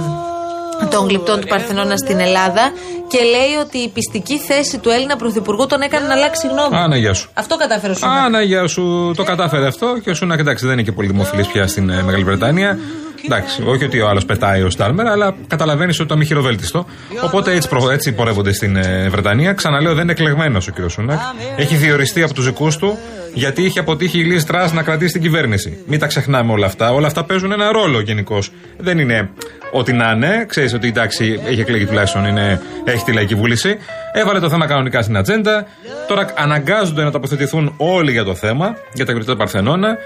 των 0.91 1.09
γλυπτών 1.09 1.41
του 1.41 1.47
Παρθενώνα 1.47 1.97
στην 1.97 2.19
Ελλάδα 2.21 2.73
και 3.09 3.19
λέει 3.19 3.55
ότι 3.65 3.79
η 3.79 3.89
πιστική 3.89 4.39
θέση 4.39 4.79
του 4.79 4.91
Έλληνα 4.91 5.17
Πρωθυπουργού 5.17 5.67
τον 5.67 5.81
έκανε 5.81 6.07
να 6.07 6.13
αλλάξει 6.15 6.47
γνώμη. 6.47 6.77
Άνα, 6.85 6.97
γεια 6.97 7.15
σου. 7.15 7.29
Αυτό 7.35 7.57
κατάφερε 7.57 7.93
ο 7.93 7.97
Σούνακ. 7.97 8.19
Α, 8.19 8.29
να 8.29 8.43
γεια 8.43 8.67
σου, 8.67 9.13
το 9.17 9.23
κατάφερε 9.23 9.67
αυτό 9.67 9.99
και 10.05 10.11
ο 10.11 10.15
Σούνακ 10.15 10.39
εντάξει 10.39 10.65
δεν 10.65 10.73
είναι 10.73 10.83
και 10.83 10.93
πολύ 10.93 11.09
δημοφιλής 11.09 11.47
πια 11.47 11.67
στην 11.67 11.91
ε, 11.91 12.03
Μεγάλη 12.03 12.25
Βρετανία. 12.25 12.79
Εντάξει, 13.25 13.63
όχι 13.67 13.85
ότι 13.85 14.01
ο 14.01 14.09
άλλος 14.09 14.25
πετάει 14.25 14.63
ο 14.63 14.71
Στάρμερ, 14.71 15.07
αλλά 15.07 15.35
καταλαβαίνεις 15.47 16.01
ότι 16.01 16.09
το 16.09 16.17
μη 16.17 16.25
χειροβέλτιστο. 16.25 16.87
Οπότε 17.25 17.53
έτσι, 17.53 17.69
προ- 17.69 17.91
έτσι 17.91 18.13
πορεύονται 18.13 18.53
στην 18.53 18.77
ε, 18.77 19.09
Βρετανία. 19.11 19.53
Ξαναλέω, 19.53 19.95
δεν 19.95 20.03
είναι 20.03 20.13
εκλεγμένος 20.13 20.69
ο 20.69 20.73
κ. 20.73 20.91
Σούνακ. 20.91 21.19
Έχει 21.57 21.75
διοριστεί 21.77 22.23
από 22.23 22.35
τους 22.35 22.45
δικούς 22.45 22.77
του, 22.77 22.99
γιατί 23.35 23.63
είχε 23.63 23.79
αποτύχει 23.79 24.19
η 24.19 24.25
Λίζ 24.25 24.43
Τρας 24.43 24.73
να 24.73 24.83
κρατήσει 24.83 25.13
την 25.13 25.23
κυβέρνηση. 25.23 25.79
Μην 25.87 25.99
τα 25.99 26.07
ξεχνάμε 26.07 26.53
όλα 26.53 26.67
αυτά. 26.67 26.93
Όλα 26.93 27.07
αυτά 27.07 27.25
παίζουν 27.25 27.53
ένα 27.53 27.73
ρόλο 27.73 28.01
γενικώς. 28.01 28.53
Δεν 28.79 28.99
είναι 28.99 29.31
ό,τι 29.73 29.93
να 29.93 30.11
είναι. 30.11 30.45
Ξέρεις 30.49 30.75
ότι 30.75 30.89
εντάξει, 30.89 31.41
έχει 31.47 31.61
εκλεγεί 31.61 31.87
τουλάχιστον, 31.87 32.25
είναι, 32.25 32.61
έχει 32.85 33.05
τη 33.05 33.13
λαϊκή 33.13 33.35
βούληση. 33.35 33.77
Έβαλε 34.13 34.41
το 34.41 34.49
θέμα 34.49 34.67
κανονικά 34.67 35.03
στην 35.03 35.17
ατζέντα. 35.17 35.67
Τώρα 36.09 36.33
αναγκάζονται 36.37 37.03
να 37.03 37.11
τοποθετηθούν 37.11 37.75
όλοι 37.77 38.13
για 38.13 38.25
το 38.25 38.35
θέμα, 38.35 38.77
για 38.93 39.07
τα 39.07 39.13
γλυπτά 39.13 39.33
του 39.33 39.39
Παρθενώνα. 39.39 39.97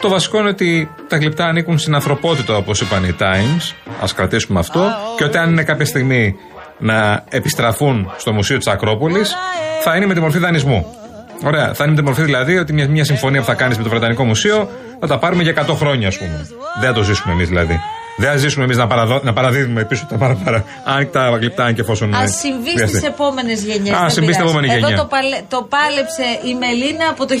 Το 0.00 0.08
βασικό 0.08 0.38
είναι 0.38 0.48
ότι 0.48 0.90
τα 1.08 1.16
γλυπτά 1.16 1.44
ανήκουν 1.46 1.78
στην 1.78 1.94
ανθρωπότητα, 1.94 2.56
όπως 2.56 2.80
είπαν 2.80 3.04
οι 3.04 3.16
Times. 3.18 3.74
Α 4.00 4.06
κρατήσουμε 4.14 4.58
αυτό. 4.58 4.86
Και 5.16 5.24
ότι 5.24 5.38
αν 5.38 5.50
είναι 5.50 5.62
κάποια 5.62 5.84
στιγμή 5.84 6.34
να 6.78 7.24
επιστραφούν 7.28 8.12
στο 8.16 8.32
Μουσείο 8.32 8.56
της 8.56 8.66
Ακρόπολης, 8.66 9.34
θα 9.82 9.96
είναι 9.96 10.06
με 10.06 10.14
τη 10.14 10.20
μορφή 10.20 10.38
δανεισμού. 10.38 10.99
Ωραία. 11.42 11.74
Θα 11.74 11.84
είναι 11.84 11.92
με 11.92 11.98
τη 12.00 12.04
μορφή 12.06 12.22
δηλαδή 12.22 12.58
ότι 12.58 12.72
μια, 12.72 12.88
μια 12.88 13.04
συμφωνία 13.04 13.40
που 13.40 13.46
θα 13.46 13.54
κάνεις 13.54 13.76
με 13.76 13.82
το 13.82 13.88
Βρετανικό 13.88 14.24
Μουσείο 14.24 14.68
θα 15.00 15.06
τα 15.06 15.18
πάρουμε 15.18 15.42
για 15.42 15.66
100 15.66 15.74
χρόνια, 15.74 16.08
ας 16.08 16.18
πούμε. 16.18 16.46
Δεν 16.80 16.88
θα 16.88 16.94
το 16.94 17.02
ζήσουμε 17.02 17.32
εμείς 17.32 17.48
δηλαδή. 17.48 17.80
Δεν 18.16 18.30
θα 18.30 18.36
ζήσουμε 18.36 18.64
εμείς 18.64 18.76
να, 18.76 18.86
παραδο... 18.86 19.20
να 19.22 19.32
παραδίδουμε 19.32 19.84
πίσω 19.84 20.06
τα 20.08 20.16
παραπέρα. 20.16 20.64
Αν 20.84 21.10
τα 21.12 21.28
γλυπτά, 21.40 21.64
αν 21.64 21.74
και 21.74 21.80
εφόσον. 21.80 22.14
Α 22.14 22.22
ε, 22.22 22.26
συμβεί 22.26 22.70
χρειαστεί. 22.70 22.96
στις 22.96 23.08
επόμενες 23.08 23.62
γενιές. 23.62 23.94
Α, 23.94 24.08
συμβεί 24.08 24.32
στην 24.32 24.44
επόμενη 24.44 24.66
γενιά. 24.66 24.88
Εδώ 24.88 24.96
το, 24.96 25.06
παλε... 25.08 25.36
το 25.48 25.68
πάλεψε 25.74 26.26
η 26.50 26.54
Μελίνα 26.54 27.06
από 27.10 27.26
το 27.26 27.34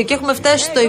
1982 0.00 0.04
και 0.06 0.14
έχουμε 0.14 0.34
φτάσει 0.34 0.64
στο 0.64 0.80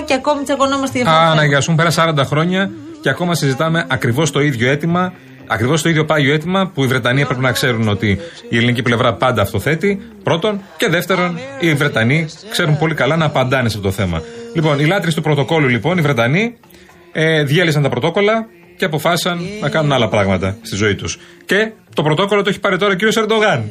23 0.00 0.02
και 0.04 0.14
ακόμη 0.14 0.42
τσακωνόμαστε 0.42 0.98
για 0.98 1.10
αυτό. 1.10 1.20
Α, 1.20 1.22
το 1.22 1.28
να 1.28 1.40
θέμα. 1.40 1.44
γιασούν 1.44 1.74
πέρα 1.74 1.90
40 1.96 2.24
χρόνια 2.24 2.70
και 3.00 3.08
ακόμα 3.08 3.34
συζητάμε 3.34 3.84
ακριβώς 3.88 4.30
το 4.30 4.40
ίδιο 4.40 4.70
αίτημα. 4.70 5.12
Ακριβώς 5.48 5.82
το 5.82 5.88
ίδιο 5.88 6.04
πάγιο 6.04 6.34
αίτημα 6.34 6.70
που 6.74 6.84
οι 6.84 6.86
Βρετανοί 6.86 7.24
πρέπει 7.24 7.40
να 7.40 7.52
ξέρουν 7.52 7.88
ότι 7.88 8.18
η 8.48 8.56
ελληνική 8.56 8.82
πλευρά 8.82 9.14
πάντα 9.14 9.42
αυτό 9.42 9.60
θέτει. 9.60 10.00
Πρώτον. 10.22 10.60
Και 10.76 10.88
δεύτερον, 10.88 11.38
οι 11.60 11.74
Βρετανοί 11.74 12.26
ξέρουν 12.50 12.78
πολύ 12.78 12.94
καλά 12.94 13.16
να 13.16 13.24
απαντάνε 13.24 13.68
σε 13.68 13.76
αυτό 13.76 13.88
το 13.88 13.94
θέμα. 13.94 14.22
Λοιπόν, 14.54 14.78
οι 14.78 14.84
λάτρε 14.84 15.12
του 15.12 15.22
πρωτοκόλλου, 15.22 15.68
λοιπόν, 15.68 15.98
οι 15.98 16.00
Βρετανοί 16.00 16.56
ε, 17.12 17.42
διέλυσαν 17.42 17.82
τα 17.82 17.88
πρωτόκολλα 17.88 18.46
και 18.76 18.84
αποφάσισαν 18.84 19.40
να 19.60 19.68
κάνουν 19.68 19.92
άλλα 19.92 20.08
πράγματα 20.08 20.56
στη 20.62 20.76
ζωή 20.76 20.94
τους. 20.94 21.18
Και 21.44 21.72
το 21.94 22.02
πρωτόκολλο 22.02 22.42
το 22.42 22.48
έχει 22.48 22.60
πάρει 22.60 22.76
τώρα 22.78 22.92
ο 22.92 22.94
κύριος 22.94 23.16
Ερντογάν. 23.16 23.70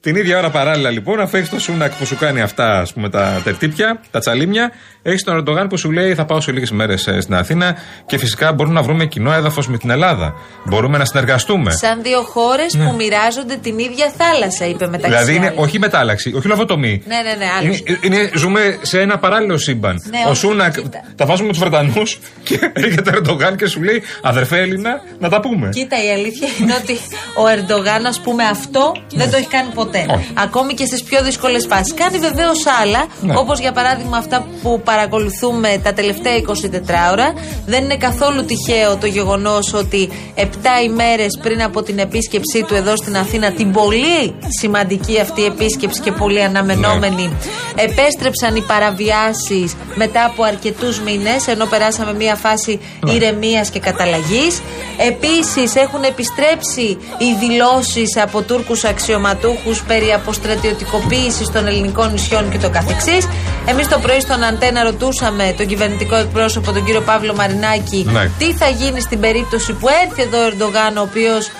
Την 0.00 0.16
ίδια 0.16 0.38
ώρα 0.38 0.50
παράλληλα 0.50 0.90
λοιπόν, 0.90 1.20
αφού 1.20 1.36
έχει 1.36 1.50
το 1.50 1.58
Σούνακ 1.58 1.92
που 1.92 2.06
σου 2.06 2.16
κάνει 2.16 2.40
αυτά, 2.40 2.80
ας 2.80 2.92
πούμε, 2.92 3.08
τα 3.10 3.40
τερτύπια, 3.44 4.00
τα 4.10 4.18
τσαλίμια, 4.18 4.72
έχεις 5.02 5.22
τον 5.24 5.34
Ερντογάν 5.36 5.66
που 5.68 5.76
σου 5.76 5.90
λέει 5.90 6.14
θα 6.14 6.24
πάω 6.24 6.40
σε 6.40 6.52
λίγες 6.52 6.70
μέρες 6.70 7.00
στην 7.20 7.34
Αθήνα 7.34 7.76
και 8.06 8.18
φυσικά 8.18 8.52
μπορούμε 8.52 8.74
να 8.74 8.82
βρούμε 8.82 9.04
κοινό 9.06 9.32
έδαφος 9.32 9.68
με 9.68 9.78
την 9.78 9.90
Ελλάδα. 9.90 10.34
Μπορούμε 10.64 10.98
να 10.98 11.04
συνεργαστούμε. 11.04 11.70
Σαν 11.72 12.02
δύο 12.02 12.22
χώρες 12.22 12.76
που 12.76 12.94
μοιράζονται 12.96 13.56
την 13.56 13.78
ίδια 13.78 14.12
θάλασσα, 14.16 14.66
είπε 14.66 14.86
μεταξύ 14.86 15.08
Ναι. 15.10 15.16
Δηλαδή 15.16 15.34
είναι 15.34 15.46
άλλων. 15.46 15.64
όχι 15.64 15.78
μετάλλαξη, 15.78 16.32
όχι 16.36 16.48
λαβοτομή. 16.48 17.02
Ναι, 17.06 17.16
ναι, 17.16 17.34
ναι, 17.44 17.50
άλλος. 17.60 17.82
Είναι, 17.86 17.98
είναι, 18.16 18.30
ζούμε 18.34 18.78
σε 18.82 19.00
ένα 19.00 19.18
παράλληλο 19.18 19.56
σύμπαν. 19.56 20.02
Ναι, 20.10 20.18
ο 20.26 20.30
όχι, 20.30 20.38
Σούνακ 20.38 20.74
κοίτα. 20.80 21.00
τα 21.16 21.26
βάζουμε 21.26 21.46
με 21.46 21.52
τους 21.52 21.60
Βρετανούς 21.62 22.18
και 22.42 22.58
έρχεται 22.72 23.10
ο 23.10 23.12
Ερντογάν 23.16 23.56
και 23.56 23.66
σου 23.66 23.82
λέει 23.82 24.02
Αδερφέ 24.22 24.58
Έλληνα, 24.58 25.00
να 25.18 25.28
τα 25.28 25.40
πούμε. 25.40 25.68
Κοίτα, 25.68 26.04
η 26.04 26.10
αλήθεια 26.12 26.48
είναι 26.60 26.74
ότι 26.82 26.98
ο 27.36 27.48
Ερντογάν, 27.48 28.06
ας 28.06 28.20
πούμε, 28.20 28.44
αυτό 28.44 28.92
δεν 29.14 29.30
το 29.30 29.36
έχει 29.36 29.46
κάνει 29.48 29.70
ποτέ. 29.74 30.06
Όχι. 30.08 30.30
Ακόμη 30.34 30.74
και 30.74 30.84
στις 30.86 31.02
πιο 31.02 31.22
δύσκολες 31.22 31.66
φάσεις. 31.68 31.94
Κάνει 31.94 32.18
βεβαίως 32.18 32.66
άλλα, 32.82 33.06
Ναι. 33.20 33.34
όπως 33.36 33.58
για 33.60 33.72
παράδειγμα 33.72 34.16
αυτά 34.16 34.46
που 34.62 34.80
παρακολουθούμε 34.94 35.80
τα 35.82 35.92
τελευταία 35.92 36.32
24 36.36 37.12
ώρα. 37.12 37.32
Δεν 37.66 37.84
είναι 37.84 37.96
καθόλου 37.96 38.44
τυχαίο 38.44 38.96
το 38.96 39.06
γεγονός 39.06 39.74
ότι 39.74 40.08
7 40.36 40.42
ημέρες 40.84 41.38
πριν 41.42 41.62
από 41.62 41.82
την 41.82 41.98
επίσκεψή 41.98 42.62
του 42.66 42.74
εδώ 42.74 42.96
στην 42.96 43.16
Αθήνα, 43.16 43.50
την 43.52 43.70
πολύ 43.72 44.34
σημαντική 44.60 45.20
αυτή 45.20 45.44
επίσκεψη 45.44 46.00
και 46.00 46.12
πολύ 46.12 46.42
αναμενόμενη, 46.42 47.36
επέστρεψαν 47.74 48.56
οι 48.56 48.62
παραβιάσεις 48.62 49.74
μετά 49.94 50.24
από 50.24 50.42
αρκετούς 50.42 51.00
μήνες, 51.00 51.46
ενώ 51.48 51.66
περάσαμε 51.66 52.14
μια 52.14 52.34
φάση 52.34 52.80
Ναι. 53.00 53.12
ηρεμίας 53.12 53.70
και 53.70 53.78
καταλλαγής. 53.78 54.62
Επίσης, 54.96 55.74
έχουν 55.74 56.02
επιστρέψει 56.02 56.86
οι 57.18 57.28
δηλώσεις 57.40 58.16
από 58.16 58.42
Τούρκους 58.42 58.84
αξιωματούχους 58.84 59.82
περί 59.82 60.12
αποστρατιωτικοποίησης 60.12 61.48
των 61.50 61.66
ελληνικών 61.66 62.12
νησιών 62.12 62.50
και 62.50 62.58
το 62.58 62.70
καθεξής. 62.70 63.28
Εμείς 63.66 63.88
το 63.88 63.98
πρωί 63.98 64.20
στον 64.20 64.42
Αντένα 64.44 64.81
ρωτούσαμε 64.82 65.54
τον 65.56 65.66
κυβερνητικό 65.66 66.14
εκπρόσωπο, 66.16 66.72
τον 66.72 66.84
κύριο 66.84 67.00
Παύλο 67.00 67.34
Μαρινάκη, 67.34 68.06
Ναι. 68.10 68.30
τι 68.38 68.52
θα 68.52 68.68
γίνει 68.68 69.00
στην 69.00 69.20
περίπτωση 69.20 69.72
που 69.72 69.86
έρθει 70.04 70.22
εδώ 70.22 70.38
ο 70.38 70.46
Ερντογάν, 70.46 70.96
ο 70.96 71.00
οποίος 71.00 71.50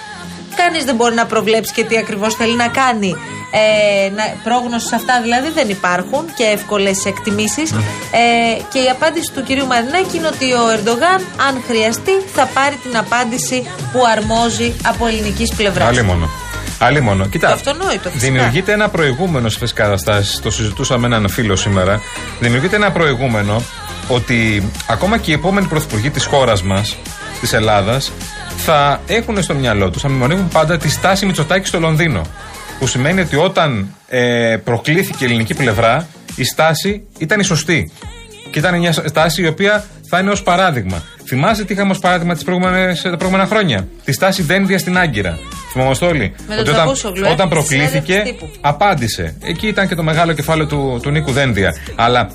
κανείς 0.57 0.85
δεν 0.85 0.95
μπορεί 0.95 1.15
να 1.15 1.27
προβλέψει 1.27 1.73
και 1.73 1.85
τι 1.85 1.97
ακριβώς 1.99 2.35
θέλει 2.35 2.57
να 2.57 2.69
κάνει. 2.69 3.17
Ε, 3.55 4.11
να, 4.11 4.23
πρόγνωσης 4.45 4.89
σε 4.89 4.95
αυτά 4.95 5.21
δηλαδή 5.23 5.51
δεν 5.51 5.69
υπάρχουν 5.69 6.25
και 6.37 6.45
εύκολες 6.45 7.05
εκτιμήσεις. 7.05 7.71
Ε, 7.73 8.63
και 8.73 8.79
η 8.79 8.89
απάντηση 8.91 9.33
του 9.35 9.43
κυρίου 9.43 9.67
Μαρινάκη 9.67 10.17
είναι 10.17 10.27
ότι 10.27 10.53
ο 10.53 10.71
Ερντογάν, 10.77 11.21
αν 11.49 11.63
χρειαστεί, 11.67 12.13
θα 12.35 12.49
πάρει 12.55 12.77
την 12.77 12.97
απάντηση 12.97 13.67
που 13.93 14.01
αρμόζει 14.17 14.75
από 14.87 15.07
ελληνικής 15.07 15.55
πλευράς. 15.55 15.89
Άλλη 15.89 16.03
μόνο. 16.03 16.29
Άλλη 16.83 17.01
μόνο. 17.01 17.27
Κοίτα. 17.27 17.47
Το 17.47 17.53
αυτονόητο, 17.53 18.11
φυσικά. 18.11 18.33
Δημιουργείται 18.33 18.73
ένα 18.73 18.89
προηγούμενο 18.89 19.49
σε 19.49 19.59
φυσικά 19.59 19.83
καταστάσεις. 19.83 20.41
Το 20.41 20.51
συζητούσα 20.51 20.99
με 20.99 21.07
έναν 21.07 21.29
φίλο 21.29 21.57
σήμερα. 21.57 22.01
Δημιουργείται 22.41 22.77
ένα 22.77 22.91
προηγούμενο 22.91 23.63
ότι 24.09 24.71
ακόμα 24.89 25.19
και 25.19 25.31
οι 25.31 25.35
επόμενοι 25.35 25.67
πρωθυπουργοί 25.67 26.11
της 26.11 26.25
χώρας 26.25 26.63
μας, 26.63 26.97
της 27.41 27.53
Ελλάδας, 27.53 28.13
θα 28.57 29.01
έχουν 29.07 29.43
στο 29.43 29.55
μυαλό 29.55 29.91
τους, 29.91 30.03
θα 30.03 30.09
μνημονεύουν 30.09 30.49
πάντα 30.49 30.77
τη 30.77 30.91
στάση 30.91 31.27
Μητσοτάκη 31.27 31.67
στο 31.67 31.81
Λονδίνο. 31.81 32.23
Που 32.79 32.87
σημαίνει 32.87 33.21
ότι 33.21 33.37
όταν 33.37 33.95
ε, 34.09 34.57
προκλήθηκε 34.65 35.25
η 35.25 35.27
ελληνική 35.27 35.55
πλευρά, 35.55 36.09
η 36.37 36.45
στάση 36.45 37.03
ήταν 37.19 37.41
η 37.41 37.45
σωστή. 37.45 37.93
Και 38.51 38.59
ήταν 38.59 38.79
μια 38.79 38.93
στάση 38.93 39.43
η 39.43 39.47
οποία 39.47 39.85
θα 40.15 40.21
είναι 40.21 40.31
ως 40.31 40.43
παράδειγμα. 40.43 41.03
Θυμάστε 41.27 41.65
τι 41.65 41.73
είχαμε 41.73 41.91
ως 41.91 41.99
παράδειγμα 41.99 42.35
τις 42.35 42.45
προηγούμενες, 42.45 43.03
τα 43.03 43.17
προηγούμενα 43.17 43.47
χρόνια; 43.49 43.89
Τη 44.05 44.13
στάση 44.13 44.43
Δένδια 44.43 44.79
στην 44.79 44.99
Άγκυρα. 44.99 45.39
Θυμόμαστε 45.73 46.05
όλοι; 46.07 46.33
Με 46.49 46.55
τον 46.55 46.59
ότι 46.59 46.61
όταν, 46.71 46.75
Τσαβούσογλου, 46.75 47.25
ε, 47.25 47.29
όταν 47.31 47.49
της 47.49 47.59
προκλήθηκε, 47.59 48.13
συνέντευξη 48.13 48.33
τύπου. 48.33 48.49
απάντησε. 48.61 49.37
Εκεί 49.43 49.67
ήταν 49.67 49.89
και 49.89 49.95
το 49.95 50.03
μεγάλο 50.03 50.33
κεφάλαιο 50.33 50.67
του, 50.67 50.99
του 51.03 51.11
Νίκου 51.11 51.33
Δένδια. 51.33 51.71
Αλλά 51.97 52.31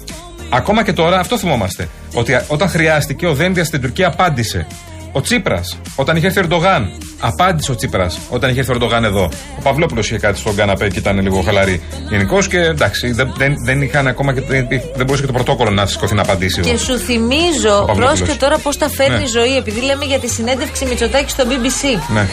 ακόμα 0.50 0.84
και 0.84 0.94
τώρα 0.94 1.20
αυτό 1.20 1.38
θυμόμαστε. 1.38 1.88
Ότι 2.14 2.34
α- 2.34 2.46
όταν 2.48 2.70
χρειάστηκε, 2.70 3.28
ο 3.28 3.34
Δένδια 3.34 3.64
στην 3.64 3.82
Τουρκία 3.82 4.08
απάντησε. 4.08 4.68
Ο 5.12 5.22
Τσίπρας, 5.22 5.78
όταν 5.96 6.16
είχε 6.16 6.26
έρθει 6.26 6.40
ο 6.40 6.42
Ερντογάν, 6.42 6.92
απάντησε 7.20 7.72
ο 7.72 7.76
Τσίπρας 7.76 8.20
όταν 8.30 8.50
είχε 8.50 8.60
έρθει 8.60 8.72
ο 8.72 8.74
Ερντογάν 8.76 9.04
εδώ. 9.04 9.24
Ο 9.58 9.62
Παυλόπουλος 9.64 10.06
είχε 10.10 10.18
κάτι 10.20 10.38
στον 10.40 10.56
καναπέ 10.56 10.88
και 10.88 11.00
ήταν 11.00 11.20
λίγο 11.22 11.42
χαλαρή. 11.42 11.82
Γενικώς 12.10 12.48
και 12.48 12.58
εντάξει, 12.60 13.12
δεν, 13.12 13.34
δεν, 13.38 13.54
δεν 13.66 13.82
είχαν 13.82 14.08
ακόμα 14.08 14.34
και, 14.34 14.42
δεν, 14.42 14.68
δεν 14.96 15.06
μπορούσε 15.06 15.22
και 15.22 15.28
το 15.28 15.34
πρωτόκολλο 15.34 15.70
να 15.70 15.86
σηκωθεί 15.86 16.16
να 16.16 16.22
απαντήσει. 16.22 16.62
Και 16.62 16.70
εδώ. 16.70 16.78
σου 16.78 16.98
θυμίζω, 16.98 17.70
Παυλόπουλος. 17.88 18.08
πρόσεχε 18.20 18.38
τώρα 18.38 18.58
πώς 18.58 18.78
τα 18.78 18.90
φέρνει 18.90 19.18
Ναι. 19.18 19.24
η 19.24 19.28
ζωή, 19.28 19.58
επειδή 19.58 19.82
λέμε 19.82 20.06
για 20.06 20.20
τη 20.20 20.28
συνέντευξη 20.28 20.86
Μητσοτάκη 20.86 21.30
στο 21.30 21.44
BBC. 21.50 22.00
Ναι. 22.14 22.28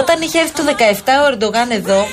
Όταν 0.00 0.20
είχε 0.22 0.38
έρθει 0.38 0.52
το 0.52 0.62
17 0.66 0.72
ο 1.24 1.26
Ερντογάν 1.32 1.70
εδώ, 1.70 2.06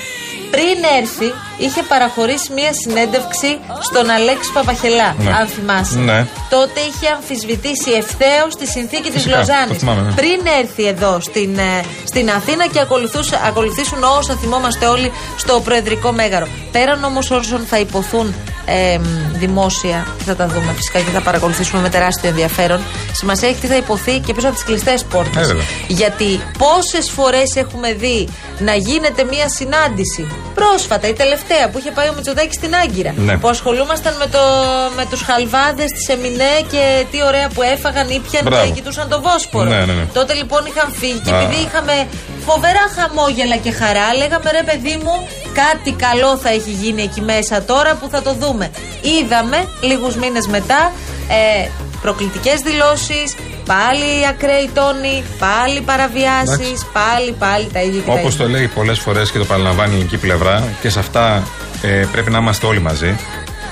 πριν 0.50 0.76
έρθει, 1.00 1.28
είχε 1.58 1.82
παραχωρήσει 1.82 2.52
μία 2.52 2.72
συνέντευξη 2.82 3.58
στον 3.80 4.10
Αλέξη 4.10 4.52
Παπαχελά, 4.52 5.14
Ναι. 5.18 5.30
αν 5.30 5.46
θυμάσαι. 5.46 5.98
Ναι. 5.98 6.26
Τότε 6.50 6.80
είχε 6.88 7.08
αμφισβητήσει 7.16 7.90
ευθέως 8.02 8.54
τη 8.58 8.66
συνθήκη 8.66 9.10
της 9.10 9.22
Φυσικά, 9.22 9.38
Λοζάνης. 9.38 9.68
το 9.68 9.74
θυμάμαι, 9.74 10.00
ναι. 10.02 10.12
Πριν 10.12 10.40
έρθει 10.60 10.84
εδώ 10.86 11.20
στην, 11.20 11.58
ε, 11.58 11.80
στην 12.04 12.30
Αθήνα 12.30 12.66
και 12.66 12.80
ακολουθούσε- 12.80 13.40
ακολουθήσουν 13.46 14.02
όσα 14.18 14.34
θυμόμαστε 14.40 14.86
όλοι 14.86 15.12
στο 15.36 15.60
Προεδρικό 15.60 16.12
Μέγαρο. 16.12 16.46
Πέραν 16.72 17.04
όμως 17.04 17.30
όσων 17.30 17.60
θα 17.70 17.78
υποθούν 17.78 18.34
ε, 18.70 18.98
δημόσια, 19.32 20.06
θα 20.26 20.36
τα 20.36 20.46
δούμε 20.46 20.72
φυσικά 20.76 20.98
και 20.98 21.10
θα 21.10 21.20
παρακολουθήσουμε 21.20 21.82
με 21.82 21.88
τεράστιο 21.88 22.28
ενδιαφέρον. 22.28 22.80
Σημασία 23.12 23.48
έχει 23.48 23.58
τι 23.60 23.66
θα 23.66 23.76
υποθεί 23.76 24.18
και 24.18 24.34
πίσω 24.34 24.46
από 24.46 24.54
τις 24.56 24.64
κλειστές 24.64 25.04
πόρτες. 25.04 25.42
Ε, 25.42 25.46
βέβαια. 25.46 25.64
Γιατί 25.86 26.40
πόσες 26.58 27.10
φορές 27.10 27.56
έχουμε 27.56 27.92
δει 27.92 28.28
να 28.58 28.74
γίνεται 28.74 29.24
μία 29.24 29.48
συνάντηση 29.48 30.26
πρόσφατα, 30.54 31.08
η 31.08 31.12
τελευταία 31.12 31.47
που 31.72 31.78
είχε 31.78 31.90
πάει 31.90 32.08
ο 32.08 32.12
Μητσοτάκη 32.16 32.54
στην 32.54 32.74
Άγκυρα. 32.74 33.12
Ναι. 33.16 33.36
Που 33.38 33.48
ασχολούμασταν 33.48 34.14
με, 34.18 34.26
το, 34.26 34.38
με 34.96 35.04
τους 35.10 35.20
χαλβάδες 35.22 35.90
τη 35.96 36.12
Εμινέ 36.12 36.54
και 36.70 37.04
τι 37.10 37.22
ωραία 37.22 37.48
που 37.54 37.62
έφαγαν, 37.62 38.08
ήπιαν 38.08 38.42
Μπράβο. 38.44 38.64
και 38.64 38.70
κοιτούσαν 38.70 39.08
το 39.08 39.20
Βόσπορο. 39.20 39.68
Ναι, 39.68 39.84
ναι, 39.84 39.92
ναι. 39.92 40.04
Τότε 40.12 40.34
λοιπόν 40.34 40.60
είχαν 40.66 40.92
φύγει 40.92 41.18
και 41.24 41.30
Α. 41.32 41.40
επειδή 41.40 41.60
είχαμε 41.66 42.06
φοβερά 42.46 42.84
χαμόγελα 42.96 43.56
και 43.56 43.70
χαρά, 43.72 44.14
λέγαμε 44.16 44.50
ρε 44.50 44.62
παιδί 44.62 44.96
μου, 45.04 45.28
κάτι 45.62 45.90
καλό 45.92 46.36
θα 46.36 46.48
έχει 46.48 46.70
γίνει 46.70 47.02
εκεί 47.02 47.20
μέσα 47.20 47.62
τώρα 47.62 47.94
που 47.94 48.08
θα 48.10 48.22
το 48.22 48.32
δούμε. 48.32 48.70
Είδαμε 49.02 49.58
λίγους 49.80 50.14
μήνες 50.16 50.46
μετά 50.46 50.92
ε, 51.28 51.68
προκλητικές 52.02 52.60
δηλώσεις, 52.60 53.34
πάλι 53.72 54.10
ακραίοι 54.28 54.70
τόνοι, 54.74 55.16
πάλι 55.38 55.80
παραβιάσεις, 55.80 56.54
Εντάξει. 56.54 56.86
πάλι 56.92 57.30
πάλι 57.38 57.66
τα 57.72 57.80
ίδια 57.82 58.00
και 58.00 58.06
τα 58.06 58.12
Όπως 58.12 58.34
ίδια. 58.34 58.44
το 58.44 58.50
λέει 58.50 58.66
πολλές 58.66 58.98
φορές 58.98 59.30
και 59.30 59.38
το 59.38 59.44
παραλαμβάνει 59.44 59.90
η 59.90 59.94
ελληνική 59.94 60.16
πλευρά, 60.16 60.64
και 60.80 60.88
σε 60.88 60.98
αυτά 60.98 61.42
ε, 61.82 62.04
πρέπει 62.12 62.30
να 62.30 62.38
είμαστε 62.38 62.66
όλοι 62.66 62.80
μαζί. 62.80 63.16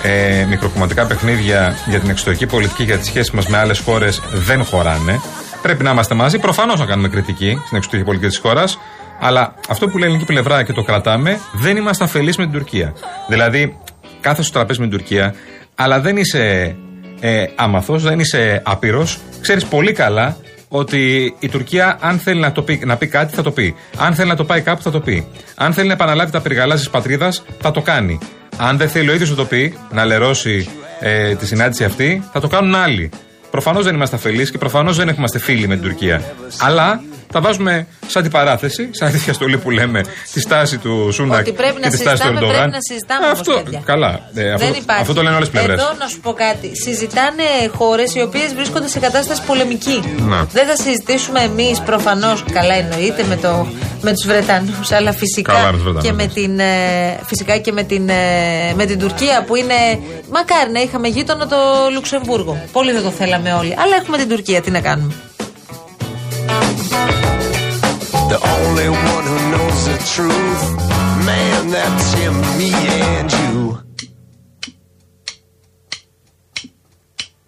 Ε, 0.03 0.45
μικροκομματικά 0.49 1.07
παιχνίδια 1.07 1.77
για 1.87 2.01
την 2.01 2.11
εξωτερική 2.11 2.47
πολιτική, 2.47 2.83
για 2.83 2.99
τις 2.99 3.07
σχέσεις 3.07 3.31
μας 3.31 3.47
με 3.47 3.57
άλλες 3.59 3.79
χώρες 3.79 4.23
δεν 4.33 4.65
χωράνε. 4.65 5.21
Πρέπει 5.63 5.83
να 5.85 5.91
είμαστε 5.91 6.15
μαζί. 6.15 6.39
Προφανώς 6.39 6.79
να 6.79 6.87
κάνουμε 6.87 7.09
κριτική 7.09 7.59
στην 7.65 7.77
εξωτερική 7.77 8.09
πολιτική 8.09 8.31
της 8.31 8.39
χώρας. 8.39 8.79
Αλλά 9.21 9.55
αυτό 9.69 9.89
που 9.89 9.99
λέει 9.99 10.09
η 10.09 10.11
ελληνική 10.11 10.33
πλευρά 10.33 10.63
και 10.63 10.73
το 10.73 10.83
κρατάμε, 10.83 11.41
δεν 11.53 11.77
είμαστε 11.77 12.05
αφελείς 12.05 12.37
με 12.37 12.45
την 12.45 12.53
Τουρκία. 12.53 12.93
Δηλαδή, 13.29 13.79
κάθεσαι 14.21 14.49
στο 14.49 14.53
τραπέζι 14.59 14.81
με 14.81 14.89
την 14.89 14.99
Τουρκία, 14.99 15.35
αλλά 15.75 16.01
δεν 16.01 16.17
είσαι 16.17 16.77
ε, 17.21 17.45
άμαθο, 17.55 17.99
δεν 17.99 18.19
είσαι 18.19 18.63
άπειρο. 18.65 19.07
Ξέρεις 19.47 19.67
πολύ 19.67 19.93
καλά 19.93 20.37
ότι 20.69 21.35
η 21.39 21.49
Τουρκία, 21.49 21.99
αν 22.01 22.19
θέλει 22.19 22.41
να, 22.41 22.53
το 22.53 22.63
πει, 22.63 22.81
να 22.85 22.97
πει 22.97 23.07
κάτι, 23.07 23.35
θα 23.35 23.43
το 23.43 23.51
πει. 23.51 23.75
Αν 23.97 24.15
θέλει 24.15 24.29
να 24.29 24.37
το 24.37 24.45
πάει 24.45 24.61
κάπου, 24.61 24.83
θα 24.83 24.91
το 24.91 25.01
πει. 25.01 25.27
Αν 25.55 25.73
θέλει 25.73 25.87
να 25.87 25.93
επαναλάβει 25.93 26.31
τα 26.31 26.41
περιγαλά 26.41 26.75
της 26.75 26.91
πατρίδας, 26.91 27.45
θα 27.61 27.71
το 27.71 27.81
κάνει. 27.81 28.19
Αν 28.57 28.77
δεν 28.77 28.89
θέλει 28.89 29.11
ο 29.11 29.15
ίδιος 29.15 29.31
να 29.31 29.37
το 29.37 29.45
πει, 29.45 29.79
να 29.93 30.05
λερώσει 30.05 30.69
ε, 31.01 31.35
τη 31.35 31.47
συνάντηση 31.47 31.85
αυτή, 31.85 32.23
θα 32.33 32.41
το 32.41 32.49
κάνουν 32.49 32.75
άλλοι. 32.75 33.11
Προφανώς 33.51 33.85
δεν 33.85 33.95
είμαστε 33.95 34.17
αφελείς 34.17 34.51
και 34.51 34.59
προφανώς 34.59 34.97
δεν 34.97 35.09
είμαστε 35.09 35.39
φίλοι 35.39 35.69
με 35.69 35.75
την 35.75 35.85
Τουρκία. 35.85 36.23
Αλλά 36.59 37.01
τα 37.37 37.41
βάζουμε 37.41 37.87
σαν 38.07 38.23
την 38.23 38.31
παράθεση, 38.31 38.89
σαν 38.93 39.11
τη 39.13 39.17
διαστολή 39.17 39.59
που 39.59 39.71
λέμε, 39.71 40.01
τη 40.33 40.41
στάση 40.41 40.79
του 40.79 41.11
Σούντακ 41.13 41.41
Ότι 41.41 41.53
πρέπει 41.53 41.75
και 41.75 41.85
να 41.87 41.91
τη 41.91 41.97
στάση 41.97 42.17
του 42.17 42.23
συζητάμε, 42.23 42.39
Ερντογάν. 42.39 42.57
πρέπει 42.61 42.77
να 42.79 42.83
συζητάμε 42.91 43.25
όμως, 43.27 43.39
Αυτό, 43.41 43.53
παιδιά. 43.65 43.83
καλά. 43.85 44.13
Ε, 44.35 44.53
αυτό, 44.53 44.65
δεν 44.67 44.75
υπάρχει. 44.83 45.01
αυτό 45.03 45.15
το 45.15 45.23
λένε 45.23 45.37
όλες 45.37 45.49
τι 45.49 45.55
πλευρές. 45.57 45.81
Εδώ 45.81 45.89
να 45.99 46.07
σου 46.07 46.21
πω 46.21 46.33
κάτι. 46.33 46.69
Συζητάνε 46.85 47.43
χώρες 47.75 48.15
οι 48.15 48.21
οποίες 48.21 48.55
βρίσκονται 48.55 48.89
σε 48.89 48.99
κατάσταση 48.99 49.41
πολεμική. 49.47 49.99
Να. 50.33 50.39
Δεν 50.57 50.67
θα 50.71 50.77
συζητήσουμε 50.85 51.41
εμείς 51.41 51.81
προφανώς, 51.81 52.45
καλά 52.53 52.75
εννοείται, 52.75 53.23
με, 53.29 53.37
το, 53.37 53.67
με 54.03 54.11
τους 54.13 54.27
Βρετανούς, 54.27 54.93
αλλά 54.93 55.13
φυσικά 55.13 55.53
Καλά 55.53 55.67
με 55.67 55.73
τους 55.73 55.83
Βρετανούς. 55.83 56.05
και 56.07 56.13
με 56.13 56.27
την, 56.27 56.59
ε, 56.59 56.73
φυσικά 57.27 57.57
και 57.65 57.73
με 57.73 57.83
την, 57.83 58.09
ε, 58.09 58.15
με 58.75 58.85
την 58.85 58.99
Τουρκία 58.99 59.45
που 59.47 59.57
είναι. 59.57 59.75
Μακάρι 60.31 60.71
να 60.73 60.81
είχαμε 60.81 61.09
γείτονα 61.09 61.47
το 61.47 61.57
Λουξεμβούργο. 61.95 62.53
Πολύ 62.73 62.93
δεν 62.93 63.03
το 63.03 63.11
θέλαμε 63.11 63.53
όλοι. 63.53 63.75
Αλλά 63.83 63.95
έχουμε 64.01 64.17
την 64.17 64.29
Τουρκία, 64.29 64.61
τι 64.61 64.71
να 64.71 64.81
κάνουμε. 64.81 65.13
The 68.35 68.41
only 68.59 68.89
one 69.15 69.25
who 69.31 69.39
knows 69.53 69.81
the 69.91 69.99
truth, 70.15 70.63
man, 71.29 71.61
that's 71.75 72.09
him, 72.19 72.35
me 72.59 72.71
and 73.19 73.31
you. 73.43 73.57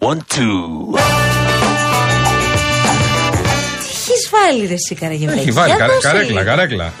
One, 0.09 0.19
two. 0.35 0.95
Τι 4.05 4.11
έχεις 4.15 4.29
βάλει, 4.31 4.65
ρε 4.65 4.73
εσύ 4.73 4.95
Καραγευρέκη. 4.95 5.39
Έχει 5.41 5.51
βάλει 5.51 5.67
Για 5.69 5.77
καρέ, 5.79 5.93
δώσε 5.93 6.07
καρέκλα, 6.07 6.31
λίγο. 6.41 6.43
καρέκλα. 6.49 6.93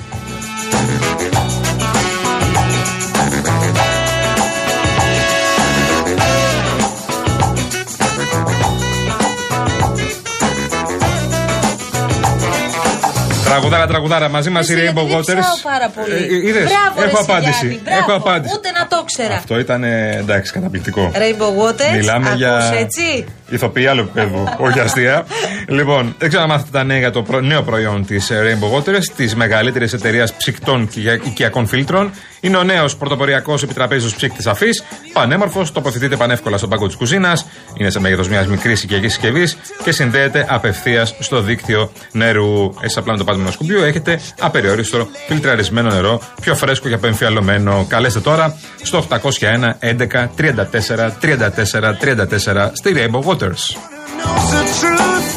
Τραγουδάρα, 13.49 13.87
τραγουδάρα. 13.87 14.29
Μαζί 14.29 14.49
μας 14.49 14.69
η 14.69 14.73
Εσύ, 14.73 14.81
Rainbow 14.81 15.05
γιατί 15.05 15.13
Waters. 15.15 15.35
διψάω 15.35 15.59
πάρα 15.63 15.89
πολύ. 15.89 16.13
Ε, 16.13 16.47
είδες, 16.47 16.63
Μπράβο, 16.71 16.95
έχω 16.95 17.01
ρε, 17.01 17.05
εσύ, 17.05 17.31
απάντηση. 17.31 17.65
Γιάννη, 17.65 17.79
μπράβο. 17.83 17.99
Έχω 17.99 18.13
απάντηση. 18.13 18.53
Ούτε 18.57 18.71
να 18.71 18.87
το 18.87 19.03
ξέρα. 19.05 19.33
Αυτό 19.35 19.59
ήταν 19.59 19.83
ε, 19.83 20.15
εντάξει, 20.19 20.51
καταπληκτικό. 20.51 21.11
Rainbow 21.15 21.51
Waters. 21.61 21.95
Μιλάμε 21.97 22.27
ακούς 22.27 22.37
για 22.39 22.71
έτσι; 22.79 23.25
Ηθοποιοί 23.49 23.87
άλλου 23.87 23.99
επίπεδου, 24.01 24.43
όχι 24.67 24.79
αστεία. 24.79 25.25
λοιπόν, 25.67 26.15
δεν 26.17 26.27
ξέρω 26.27 26.43
αν 26.43 26.49
μάθετε 26.49 26.69
τα 26.71 26.83
νέα 26.83 26.97
για 26.97 27.11
το 27.11 27.21
προ- 27.21 27.39
νέο 27.41 27.61
προϊόν 27.61 28.05
της 28.05 28.31
Rainbow 28.31 28.77
Waters, 28.77 29.03
της 29.15 29.35
μεγαλύτερης 29.35 29.93
εταιρείας 29.93 30.33
ψυκτών 30.33 30.87
και 30.87 30.99
για- 30.99 31.13
οικιακών 31.13 31.67
φίλτρων. 31.67 32.11
Είναι 32.41 32.57
ο 32.57 32.63
νέος 32.63 32.95
πρωτοποριακός 32.97 33.63
επιτραπέζιος 33.63 34.15
ψύκτης 34.15 34.47
αφής. 34.47 34.83
Πανέμορφος, 35.13 35.71
τοποθετείται 35.71 36.15
πανεύκολα 36.15 36.57
στον 36.57 36.69
πάγκο 36.69 36.87
της 36.87 36.95
κουζίνας. 36.95 37.45
Είναι 37.77 37.89
σε 37.89 37.99
μέγεθος 37.99 38.29
μιας 38.29 38.47
μικρής 38.47 38.83
οικιακής 38.83 39.11
συσκευής 39.13 39.57
και 39.83 39.91
συνδέεται 39.91 40.45
απευθείας 40.49 41.15
στο 41.19 41.41
δίκτυο 41.41 41.91
νερού. 42.11 42.73
Εσεί 42.81 42.99
απλά 42.99 43.11
με 43.11 43.17
το 43.17 43.23
πάτημα 43.23 43.51
σκουμπιού 43.51 43.81
έχετε 43.83 44.19
απεριόριστο 44.39 45.07
φιλτραρισμένο 45.27 45.89
νερό, 45.89 46.21
πιο 46.41 46.55
φρέσκο 46.55 46.87
και 46.87 46.93
απεμφιαλωμένο. 46.93 47.85
Καλέστε 47.89 48.19
τώρα 48.19 48.57
στο 48.83 49.05
801 49.09 49.77
11 49.79 50.27
34 50.37 51.11
34 51.21 51.93
34 52.01 52.69
στη 52.73 52.93
Rainbow 52.95 53.23
Waters. 53.23 53.38
Knows 53.39 54.47
the 54.55 54.63
truth, 54.79 55.29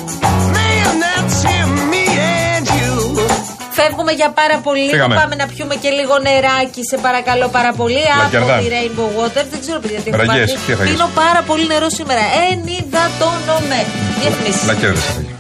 man, 0.57 0.91
that's 1.05 1.39
him, 1.49 1.69
me 1.93 2.05
and 2.45 2.67
you. 2.79 2.93
Φεύγουμε 3.71 4.13
για 4.13 4.31
πάρα 4.31 4.59
πολύ 4.59 4.81
λίγο. 4.81 4.91
Φύγαμε. 4.93 5.15
Πάμε 5.15 5.35
να 5.35 5.47
πιούμε 5.47 5.75
και 5.75 5.91
λίγο 5.91 6.15
νεράκι, 6.19 6.83
σε 6.91 6.97
παρακαλώ 6.99 7.49
πάρα 7.49 7.73
πολύ. 7.73 8.03
Λακερδά. 8.23 8.55
Από 8.55 8.63
τη 8.65 8.69
Rainbow 8.75 9.09
Water. 9.19 9.45
Δεν 9.51 9.61
ξέρω, 9.61 9.79
παιδιά, 9.81 9.99
τι 10.01 10.09
έχω 10.11 10.17
Ραγιές, 10.17 10.51
πάθει. 10.53 10.65
τι 10.67 10.73
έφαγες; 10.73 10.93
Πίνω 10.93 11.09
πάρα 11.15 11.43
πολύ 11.47 11.67
νερό 11.67 11.89
σήμερα. 11.91 12.21
Ενυδατώνομαι. 12.51 13.81
Διαφημίσει. 14.21 14.67
Να 14.67 14.75
κέρδισε. 14.75 15.32